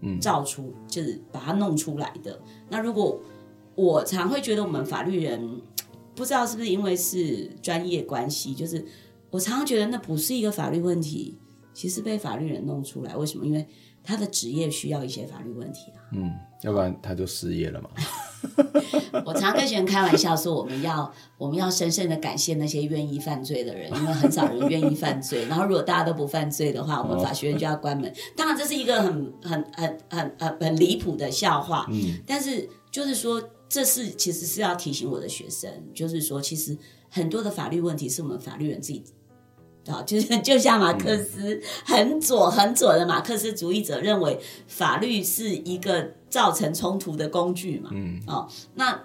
[0.01, 2.39] 嗯造出，嗯、就是把它弄出来的。
[2.69, 3.19] 那如果
[3.75, 5.61] 我常会觉得我们法律人
[6.15, 8.83] 不知道是不是因为是专业关系，就是
[9.29, 11.37] 我常常觉得那不是一个法律问题。
[11.73, 13.45] 其实被法律人弄出来，为什么？
[13.45, 13.63] 因为
[14.07, 15.99] 他的职业需要一些法律问题啊。
[16.13, 17.89] 嗯，要不然他就失业了嘛。
[19.25, 25.45] 我常跟学生开玩笑说，我们要我们要深深的感谢那些愿意犯罪的人，因为很少人愿意犯罪。
[25.47, 28.13] 然后如果大家都不犯罪的话，我们法学院就要关门。
[28.33, 31.85] 当然这是一个很很很很很很离谱的笑话。
[31.89, 36.77] 嗯，但是就是说，这是其实是要提醒我的学生，就是说，其实
[37.09, 39.03] 很多的法律问题是我们法律人自己。
[40.05, 48.99] 就是就像马克思很左很左的马克思主义者认为法律是一个造成冲突的工具嘛，嗯，哦，那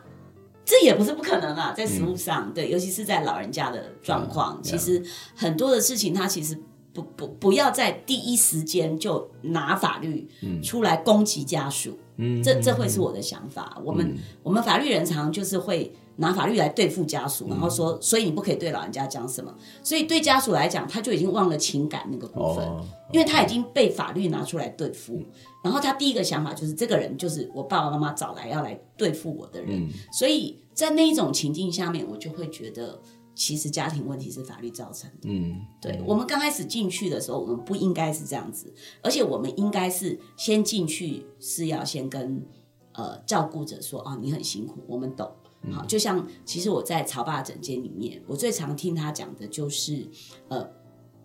[0.65, 5.03] 这也不是不可能啊，在实物上，嗯、对，尤其是在老人家的状况，嗯、其实
[5.37, 6.59] 很多的事情，他其实
[6.93, 10.29] 不不不要在第一时间就拿法律
[10.63, 13.75] 出来攻击家属，嗯，这这会是我的想法。
[13.77, 15.93] 嗯、我们我们法律人常常就是会。
[16.17, 19.55] 拿法律来对付家属，然后说，所以你不可以对老人家讲什么。
[19.83, 22.67] 所以对家属来讲，他就已经忘了情感那个部分，
[23.13, 25.23] 因为他已经被法律拿出来对付。
[25.65, 29.89] 然后他第一个想法就是，这个人就是我爸爸妈妈找来要来对付我的人。
[30.13, 33.01] 所以在那一种情境下面，我就会觉得，
[33.35, 35.29] 其实家庭问题是法律造成的。
[35.29, 36.03] 嗯，对。
[36.05, 42.45] 我们刚开始进去的时候，我们不应该是这样子，而且我们应该是先进去是要先跟
[42.93, 45.31] 呃照顾者说啊，你很辛苦，我们懂。
[45.71, 50.09] 好，就像其实我在曹爸诊间里面，我最常听他讲的就是，
[50.49, 50.69] 呃，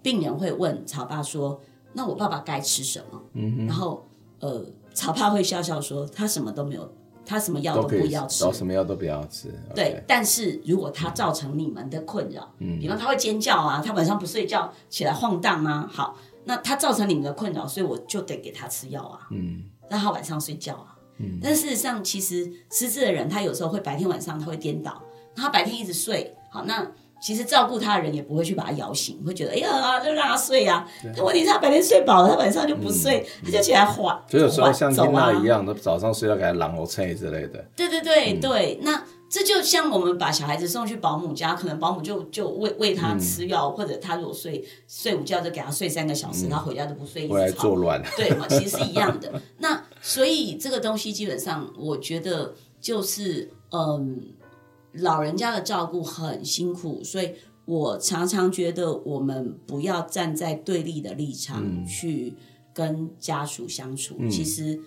[0.04, 1.60] 病人会问曹爸说
[1.94, 4.06] ：“那我爸爸该吃什么？”嗯哼，然后
[4.40, 4.64] 呃，
[4.94, 6.94] 曹爸会笑笑说：“他什么都没有，
[7.26, 20.97] 他什么药都不要吃，什么药都不要吃。”对，但是如果他造成你们的困扰，嗯，比方他会尖叫啊，他晚上不睡觉，起来晃荡啊，好，那他造成你们的困扰，所以我就得给他吃药啊，嗯，让他晚上睡觉啊。
[21.20, 25.01] 嗯，但事实上，其实失智的人，他有时候会白天晚上他会颠倒，
[25.36, 26.86] 他白天一直睡，好，那
[27.22, 30.88] 其实照顾他的人也不会去把他摇醒，会觉得哎呀，就让他睡呀。
[31.15, 34.22] 但问题是他白天睡饱了，他晚上就不睡，他就起来晃。
[34.30, 37.65] 所以有时候像听他一样，他早上睡觉给他狼狈睡之类的。
[37.76, 39.03] 对对对对，那。
[39.30, 48.02] 这就像我们把小孩子送去保姆家，可能保姆就就喂喂他吃药，嗯、或者他如果睡睡午觉就给他睡三个小时，他、嗯、回家都不睡，一直作乱。
[48.16, 49.42] 对嘛，其实是一样的。
[49.60, 54.34] 那所以这个东西基本上，我觉得就是嗯，
[54.94, 57.34] 老人家的照顾很辛苦，所以
[57.66, 62.34] 我常常觉得我们不要站在对立的立场去
[62.74, 64.16] 跟家属相处。
[64.20, 64.80] 嗯、其实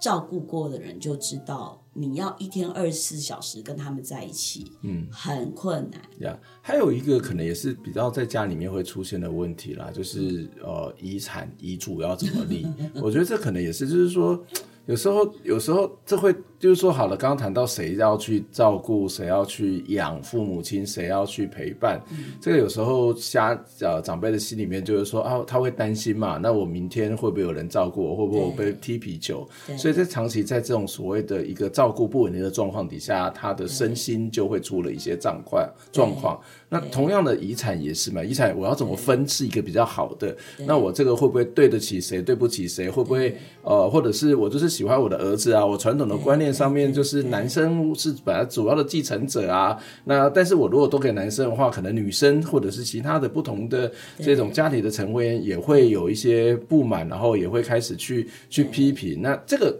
[0.00, 1.80] 照顾过的人就知道。
[1.98, 6.00] 你要一天二十四小时跟他们在一起，嗯，很困难。
[6.20, 12.66] 呀，yeah, 还有一个可能也是比较在家里面会出现的问题啦，就是呃，遗产遗嘱要怎么立？
[13.02, 14.42] 我觉得这可能也是，就是说。
[14.86, 17.16] 有时候，有时候这会就是说好了。
[17.16, 26.38] 刚刚谈到谁要去照顾，谁要去养父母亲，谁要去陪伴，嗯、这个有时候家呃长辈的心里面就是说啊，他会担心嘛。
[26.38, 28.16] 那我明天会不会有人照顾我？
[28.16, 29.48] 会不会我被踢皮球？
[29.76, 36.40] 所以在长期在这种所谓的一个照顾不稳定的状况底下，他的身心就会出了一些状况状况。
[36.70, 40.36] 那同样的遗产也是嘛，遗产我要怎么分是一个比较好的？
[40.66, 42.90] 那我这个会不会对得起谁，对不起谁？
[42.90, 45.64] 会不会呃，或者是我就是喜欢我的儿子啊？
[45.64, 49.76] 我传统的观念上面就是男生是本来主要的继承者啊。
[50.04, 59.20] 那但是我如果都给男生的话，可能女生或者是其他的不同的这种家庭的成员也会有一些不满，然后也会开始去去批评。
[59.22, 59.78] 那这个。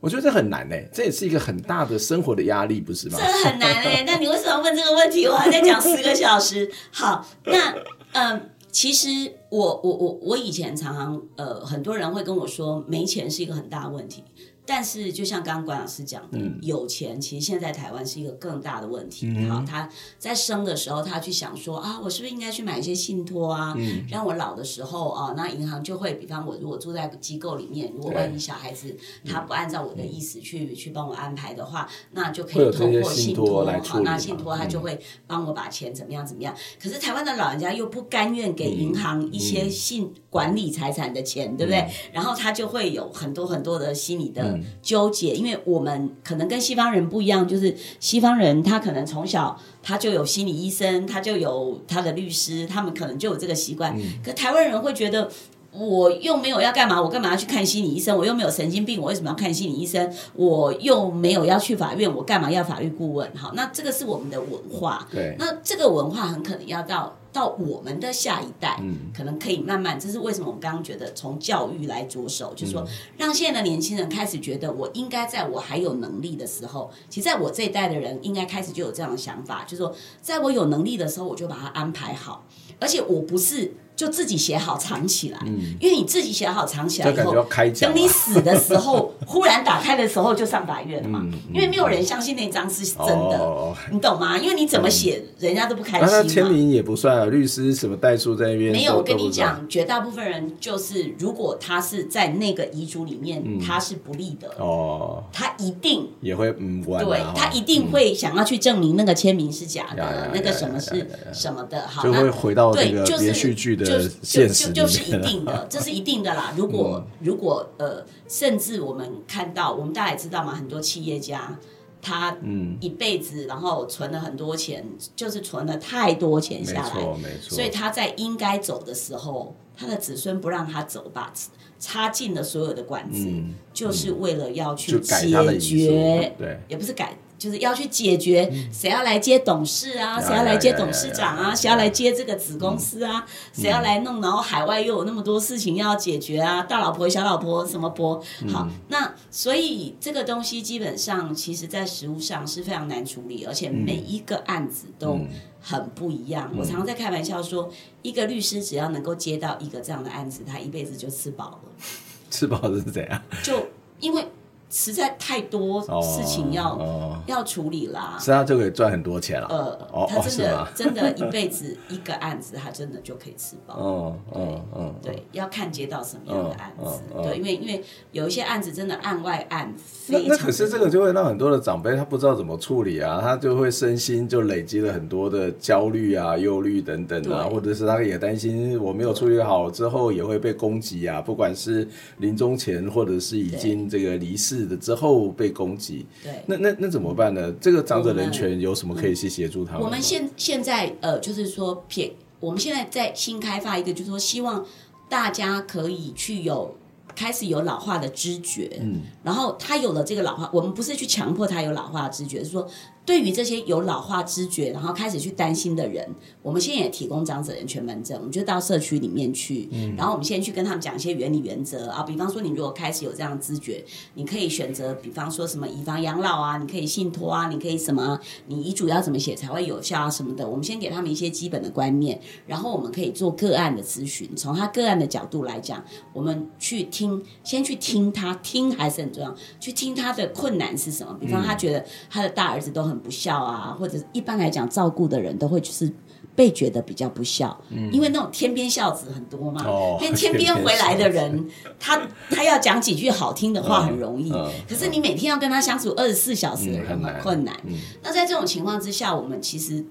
[0.00, 3.18] 我觉得这很难诶，这也是一个很大的生活的压力，不是吗？
[3.20, 5.26] 这很难诶，那你为什么问这个问题？
[5.26, 6.70] 我还在讲四个小时。
[6.92, 7.74] 好，那
[8.12, 9.08] 嗯，其实
[9.50, 14.22] 我我我我以前常常呃，很多人会跟我说，没钱是一个很大的问题。
[14.70, 19.26] 但是，就像刚刚管老师讲的，嗯、有钱其实现在台湾是一个更大的问题。
[19.48, 19.88] 好、嗯，他
[20.18, 28.94] 在生的时候，他去想说啊，我是不是应该去买一些信托啊，嗯、让我老的时候啊，那银行就会，比方我如果住在机构里面，如果万一小孩子
[29.24, 36.54] 他不按照我的意思去、嗯、去帮我安排的话，那就可以通过信托，好，那信托他就会帮我把钱怎么样怎么样。
[36.78, 41.88] 可是台湾的老人家又不甘愿给银行一一些信管理财产的钱，嗯、对不对？
[42.12, 53.96] 然后他就会有很多很多的心理的纠结，嗯、因为我们可能跟西方人不一样，就是西方人他可能从小他就有心理医生，他就有他的律师，他们可能就有这个习惯。
[53.98, 55.30] 嗯、可台湾人会觉得。
[55.70, 58.16] 我又没有要干嘛，我干嘛要去看心理医生？
[58.16, 60.10] 我又没有神经病，我为什么要看心理医生？
[60.34, 63.30] 我又没有要去法院，我干嘛要法律顾问？
[63.36, 65.06] 好，那这个是我们的文化。
[65.12, 69.98] 对，那这个文化很可能要到到我们的下一代，嗯，可能可以慢慢。
[69.98, 82.44] 这是为什么我们刚刚觉得从教育来着手，就是说让现在的年轻人开始觉得，我应该在我还有能力的时候，其实在我这一代的人应该开始就有这样的想法，就是说在我有能力的时候，我就把它安排好，
[82.80, 83.74] 而且我不是。
[83.98, 87.34] 就自己写好藏起来，嗯、因为你自己写好藏起来以后，
[87.80, 91.26] 等你死的时候，忽然打开的时候就上法院了嘛。
[91.52, 94.38] 因为没有人相信那张是真的，哦、你懂吗？
[94.38, 96.06] 因为你怎么写，嗯、人家都不开心。
[96.08, 98.70] 那签名也不算啊，律师什么代书在那边。
[98.70, 113.87] 没有，我跟你讲，绝大部分人就是，如果他是在那个遗嘱里面，嗯、他是不利的哦，他一定也会嗯，对，他一定会想要去证明那个签名是假的，那个什么是什么的，好，就会回到那个连续剧的。
[113.88, 116.52] 就就就就是一定的， 这是一定的啦。
[116.56, 121.58] 如果、嗯、如果呃，甚至我们看到，我们大家也知道嘛，很多企业家
[122.00, 124.86] 他嗯一辈子，然后存了很多钱，
[125.16, 127.56] 就是存了太多钱下来，没错没错。
[127.56, 131.32] 所以他在应该走的时候，他的子孙不让他走吧，
[131.80, 137.16] 插进了所有的管子，嗯、就是为了要去解决，对，也不是改。
[137.38, 148.20] 就是要去解决谁要来接董事啊，谁要来接董事长啊，谁要来接这个子公司啊，谁要来弄，然后海外又有那么多事情要解决啊，大老婆小老婆什么婆，
[148.52, 155.20] 好，那所以这个东西基本上其实在实务上是非常难处理，而且每一个案子都
[155.62, 156.52] 很不一样。
[156.58, 157.70] 我常常在开玩笑说，
[158.02, 161.70] 一个律师只要能够接到一个这样的案子，他一辈子就吃饱了。
[162.30, 163.22] 吃饱是怎样？
[163.44, 163.68] 就
[164.00, 164.26] 因为。
[164.70, 169.46] 实在太多事情要、要处理啦，这样就可以赚很多钱了。
[169.48, 173.74] 呃，他真的、哦、真的，一辈子一个案子，他真的就可以吃饱。
[173.76, 177.00] 哦，对哦，哦对，要看接到什么样的案子。
[177.22, 180.28] 对，因为因为有一些案子真的案外案非常。
[180.28, 191.88] 那可是这个就会让很多的长辈他不知道怎么处理啊，他就会身心就累积了很多的焦虑啊、忧虑等等啊，或者是他也担心我没有处理好之后也会被攻击啊，不管是
[192.18, 194.57] 临终前或者是已经这个离世。
[194.66, 197.52] 的之后被攻击，对，那那那怎么办呢？
[197.60, 199.82] 这个长者人权有什么可以去协助他们？
[199.82, 204.64] 我们现现在呃，就是说撇，我们现在在新开发一个，就是说希望
[205.08, 206.74] 大家可以去有
[207.14, 212.68] 开始有老化的知觉，嗯，然后他有了这个老化，我们不是去强迫他有老化的知觉，是说。
[213.08, 216.06] 对于这些有老化知觉，然后开始去担心的人，
[216.42, 218.14] 我们现在也提供长者人权门诊。
[218.18, 222.02] 我们就到社区里面去，嗯、然后我们先去跟他们讲一些原理原则啊。
[222.02, 223.82] 比方说，你如果开始有这样的知觉，
[224.12, 230.46] 你可以选择，比方说什么以房养老啊，你可以信托啊，你可以什么，你遗嘱要怎么写才会有效啊什么的。
[230.46, 235.82] 我们先给他们一些基本的观念，然后我们可以做个案的咨询，从他个案的角度来讲，
[236.12, 241.16] 我们去听，先去听他，听还是很重要，去听他的困难是什么。
[241.18, 242.97] 比方他觉得他的大儿子都很。
[242.98, 245.92] 不孝啊，或者一般来讲，照顾的人都会就是
[246.34, 249.64] 被觉得比较不孝，嗯、因为那种天边孝子很多嘛。
[249.66, 257.54] 哦，因 为天边回来的人，他他要讲几句好听的话很容易，嗯嗯、可是你每天要跟他相处二十四小时很困难。
[258.02, 259.84] 那在这种情况之下，我们其实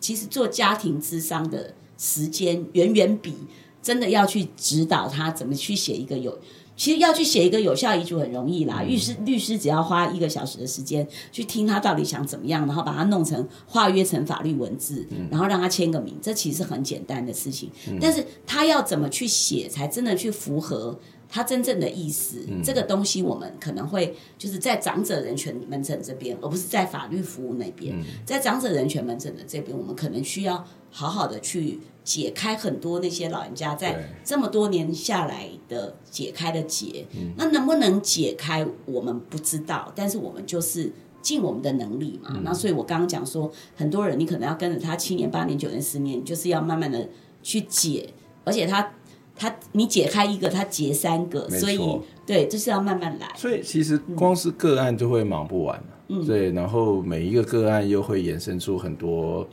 [0.00, 3.34] 其实做家庭咨商的时间远远比
[3.82, 6.38] 真的要去指导他怎么去写一个有。
[6.78, 17.68] 其实要去写一个有效遗嘱很容易啦，律师律师只要花一个小时的时间去听他到底想怎么样，然后把它弄成化约成法律文字，然后让他签个名，这其实很简单的事情。
[18.00, 20.96] 但是他要怎么去写才真的去符合
[21.28, 22.40] 他真正的意思？
[22.64, 27.94] 这个东西我们可能会就是在长者人权门诊这边，而不是在法律服务那边。
[28.24, 31.80] 在长者人权门诊的这边，我们可能需要好好的去。
[32.08, 37.04] 解开很多那些老人家在这么多年下来的解开的结，
[37.36, 42.40] 那能不能解开我们不知道，但是我们就是尽我们的能力嘛。
[42.42, 47.06] 那所以我刚刚讲说，很多人你可能要跟着他七年、八年、九年、十年，就是要慢慢的
[47.42, 48.08] 去解，
[48.44, 48.94] 而且他
[49.38, 51.78] 他你解开一个，他结三个，所以
[52.26, 53.28] 对，就是要慢慢来。
[53.36, 59.48] 所以其实光是个案就会忙不完，嗯，对，然后每一个个案又会衍生出很多。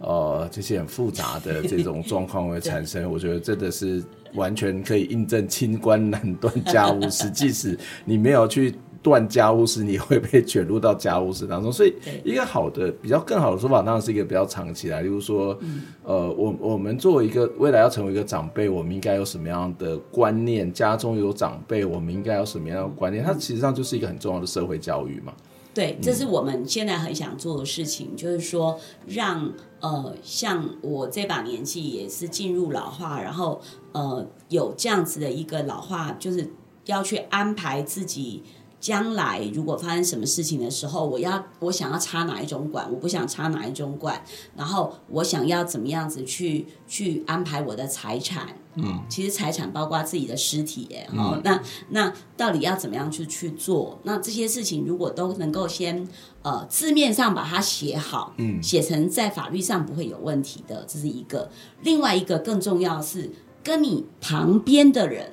[0.00, 4.04] 呃，这些很复杂的这种状况会产生， 我觉得真的是
[4.34, 7.30] 完全可以印证清官难断家务事。
[7.30, 8.74] 即使你没有去
[9.04, 11.70] 断家务事，你会被卷入到家务事当中。
[11.70, 11.92] 所以，
[12.24, 20.72] 一个好的、比较更好的说法，当然是一个比较长期来，例如说，嗯、呃，我我们作为一个未来要成为一个长辈，我们应该有什么样的观念？
[20.72, 23.22] 家中有长辈，我们应该有什么样的观念？
[23.22, 25.34] 它其实上就是一个很重要的社会教育嘛。
[25.74, 33.60] 对，这是我们现在很想做的事情，嗯、就是说让呃，像我这把年纪也是进入老化，然后
[33.92, 36.48] 呃，有这样子的一个老化，就是
[36.86, 38.42] 要去安排自己。
[38.84, 44.22] 将来如果发生什么事情的时候，我要我想要插哪一种管，我不想插哪一种管，
[44.54, 48.46] 然后我想要怎么样子去去安排我的财产？
[48.74, 53.98] 嗯，其实财产包括自己的尸体嗯，那那到底要怎么样去去做？
[54.02, 56.06] 那这些事情如果都能够先
[56.42, 61.50] 呃字面上把它写好，嗯，写成在法律上不会有问题的，这是一个。
[61.80, 63.32] 另外一个更重要的是
[63.62, 65.32] 跟你旁边的人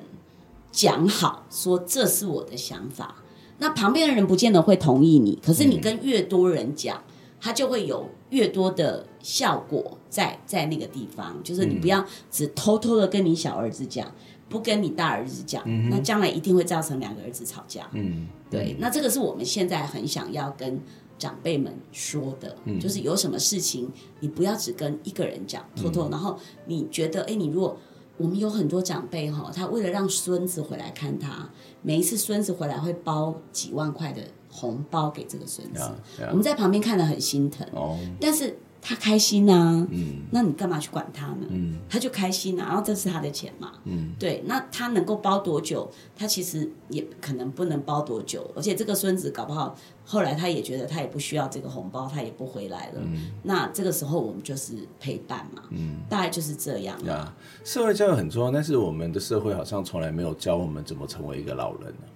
[0.70, 3.16] 讲好，说这是我的想法。
[3.62, 11.40] 那旁边的人不见得会同意你，可是你跟越多人讲，嗯、他就会有越多的效果在在那个地方。
[11.44, 14.12] 就是你不要只偷偷的跟你小儿子讲，
[14.48, 17.88] 不跟你大儿子讲，嗯、那将来一定会造成两个儿子吵架。
[17.92, 18.74] 嗯，对。
[18.80, 20.80] 那这个是我们现在很想要跟
[21.16, 23.88] 长辈们说的，嗯、就是有什么事情
[24.18, 26.08] 你不要只跟一个人讲，偷偷。
[26.08, 26.36] 嗯、然后
[26.66, 27.78] 你觉得，哎，你如果
[28.16, 31.48] 我们有很多长辈哈，他为了让孙子回来看他。
[31.82, 35.82] 每一次孙子回来会包几万块的红包给这个孙子
[36.18, 36.28] ，yeah, yeah.
[36.30, 37.66] 我们在旁边看得很心疼。
[37.74, 37.96] Oh.
[38.20, 41.46] 但是他开心呐、啊，嗯，那你干嘛去管他呢？
[41.50, 45.88] 嗯，他就开心啊，然后这是他的钱嘛，嗯，对，那他能够包多久？
[46.16, 53.00] 他其实也可能不能包多久，而且这个孙子搞不好后来他也觉得他也不需要这个红包，他也不回来了。
[53.04, 56.98] 嗯，那这个时候我们就是陪伴嘛，嗯，大概就是这样。
[57.06, 57.32] 啊，
[57.64, 62.06] 社会教育很重要，但是我们的社会好像从来没有教我们怎么成为一个老人呢。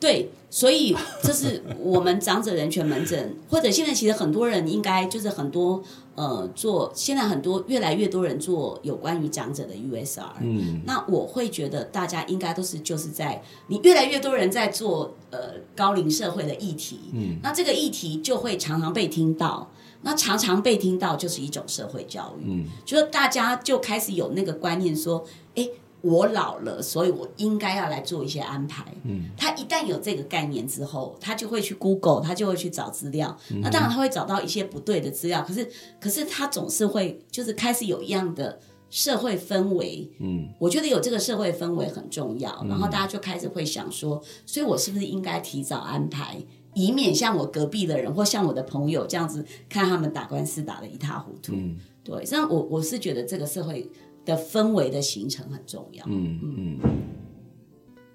[0.00, 5.82] 对，所以这是我们长者人权门诊，或者现在其实很多人应该就是很多
[6.14, 10.22] 呃做，现在很多越来越多人做有关于长者的 USR。
[10.40, 19.70] 嗯，那我会觉得大家应该都是就是在你越来越多人在做呃高龄社会的议题，嗯，那这个议题就会常常被听到，
[20.00, 25.68] 那常常被听到就是一种社会教育，嗯，就是大家就开始有那个观念说，哎。
[26.02, 28.84] 我老了，所以我应该要来做一些安排。
[29.04, 33.36] 嗯，他一旦有这个概念之后，他就会去 Google，他就会去找资料。
[33.50, 35.68] 嗯、那当然他会找到一些不对的资料，可是，
[36.00, 40.10] 可是他总是会就是开始有一样的社会氛围。
[40.18, 42.50] 嗯，我觉得有这个社会氛围很重要。
[42.62, 46.42] 嗯、然后大家就开始会想说，所以我是不是应该提早安排，
[46.74, 51.52] 以免像我隔壁的人或像我的朋友这样子看他们打官司打得一塌糊涂。
[51.54, 53.90] 嗯，对，这样我我是觉得这个社会。
[54.30, 56.04] 的氛围的形成很重要。
[56.08, 56.78] 嗯嗯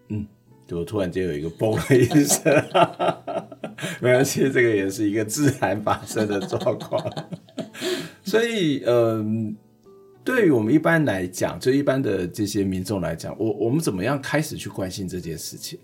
[0.10, 0.28] 嗯，
[0.68, 2.44] 就突然间有一个嘣的一声，
[4.02, 7.04] 没关系，这个也是一个自然发生的状况。
[8.24, 9.56] 所以，嗯，
[10.24, 15.78] 对于我们一般来讲，就一般的这些民众来讲，我我们怎么样开始去关心这件事情？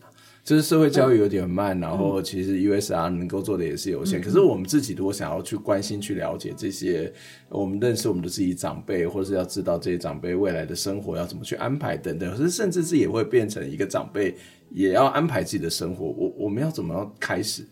[0.43, 4.19] 就是社会教育有点慢，嗯、然后其实 USR 能够做的也是有限。
[4.19, 7.13] 嗯、可是我们自己如果想要去关心、去了解这些，
[7.49, 14.35] 我们认识我们的自己长辈，或者是要知道这些长辈未来的生活要怎么去安排等等，可是甚至是也会变成一个长辈
[14.71, 16.05] 也要安排自己的生活。
[16.05, 17.67] 我我们要怎么样开始？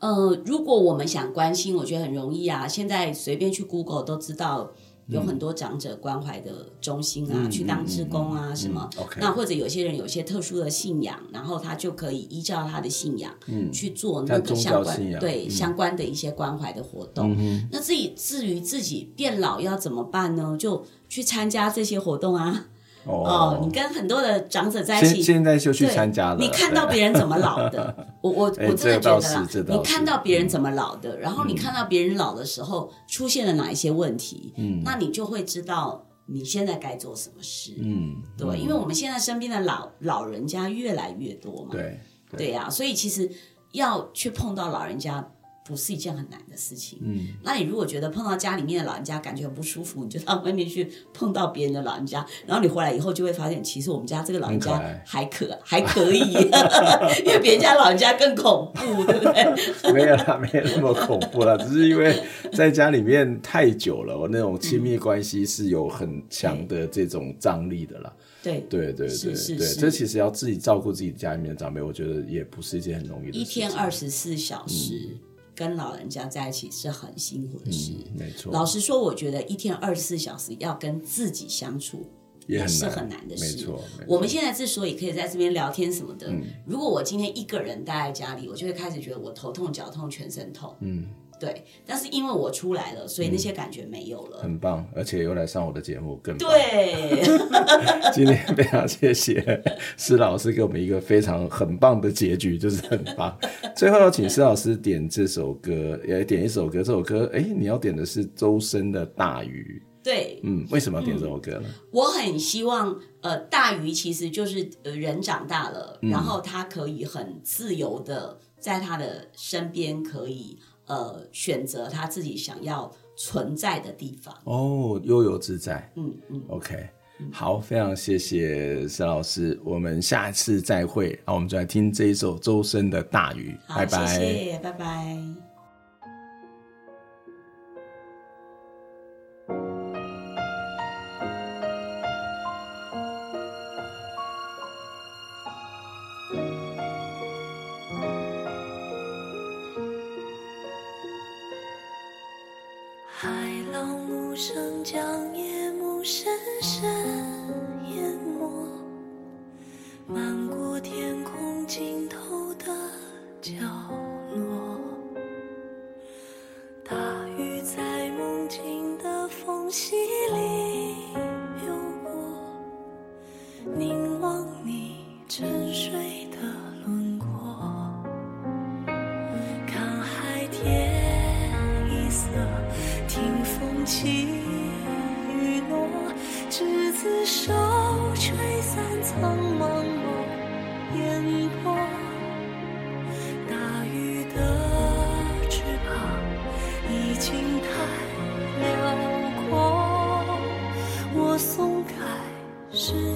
[0.00, 2.68] 呃，如果我们想关心，我觉得很容易啊。
[2.68, 4.72] 现在随便去 Google 都知道。
[5.08, 8.88] 有很多长者关怀的中心啊，嗯、去当志工啊，嗯、什么？
[8.96, 17.34] 嗯 okay、那或者有些人有些特殊的信仰，然后他就可以依照他的信仰，嗯，去做那个相关对、嗯、相关的一些关怀的活动。
[17.38, 20.56] 嗯、那自己至于自己变老要怎么办呢？
[20.58, 22.68] 就去参加这些活动啊。
[23.04, 26.36] 哦，你跟很多的长者在一起，现在就去参加了。
[26.38, 42.00] 你看到别人怎么老的，我我我真的觉得啦，你看到别人怎么老的，然后你看到别人老的时候出现了哪一些问题，嗯，那你就会知道你现在该做什么事，嗯，对，因为我们现在身边的老老人家越来越多嘛，对，
[42.36, 43.30] 对呀，所以其实
[43.72, 45.31] 要去碰到老人家。
[45.64, 46.98] 不是一件很难的事情。
[47.02, 56.18] 嗯，那你如果觉得碰到家里面的老人家感觉很不舒服，你就到外面去碰到别人的老人家， 然后你回来以后就会发现，其实我们家这个老人家还可还可以，
[57.24, 59.92] 因为别人家老人家更恐怖，对不对？
[59.92, 68.12] 没有啦，没有那么恐怖啦，只是因为在家里面太久了，我那种亲密关系是有很强的这种张力的啦。
[68.42, 73.42] 对对对对对，这其实要自己照顾自己家里面的长辈，我觉得也不是一件很容易的事情。
[73.42, 74.94] 一天二十四小时。
[75.12, 75.18] 嗯
[75.54, 78.52] 跟老人家在一起是很辛苦的事，嗯、没错。
[78.52, 82.06] 老实说，我觉得一天二十四小时要跟自己相处
[82.46, 83.68] 也是很难的事。
[84.06, 90.74] 我们现在之所以可以在这边聊天什么的，嗯、如果我今天一个人待在家里，我就会开始觉得我头痛、脚痛、全身痛。
[90.80, 91.06] 嗯。
[91.42, 94.38] 对，但是因为我出来了，所以那些感觉没有了。
[94.42, 96.48] 嗯、很棒，而且又来上我的节目，更棒。
[96.48, 97.20] 对。
[98.14, 99.60] 今天非常谢谢
[99.96, 103.36] 施老师给我们一个非常很棒的结局，就是很棒。
[103.74, 106.78] 最后要请施老师点这首歌，也点一首歌。
[106.78, 109.82] 这首歌，哎，你要点的是周深的《大鱼》。
[110.04, 111.64] 对，嗯，为什么要点这首歌呢？
[111.64, 120.56] 嗯、我很希望，呃，大鱼其实就是呃人长大了，嗯、然后他可以很自由的在他的身边可以。
[120.86, 125.90] 呃，选择他自己想要存在的地方哦，悠游自在。
[125.96, 126.88] 嗯嗯，OK，
[127.30, 131.18] 好，非常谢谢沈老师，我们下次再会。
[131.26, 135.51] 那我们就来听这一首周深的《大鱼》，拜拜，谢谢，拜拜。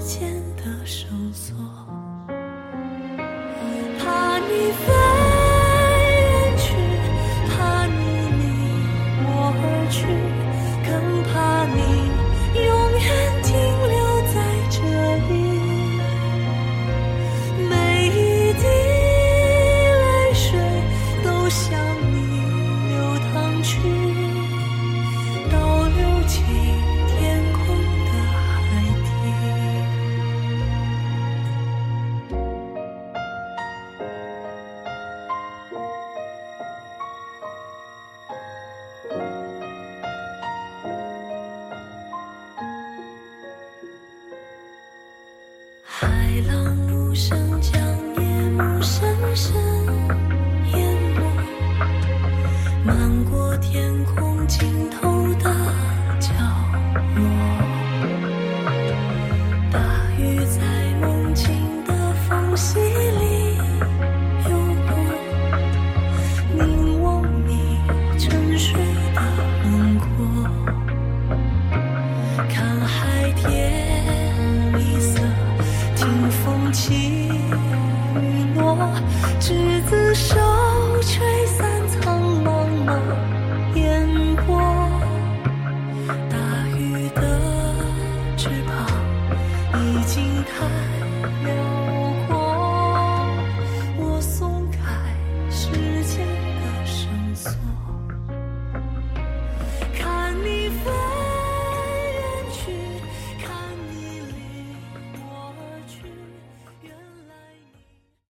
[0.07, 1.57] 间的绳索
[3.99, 5.26] 怕你飞。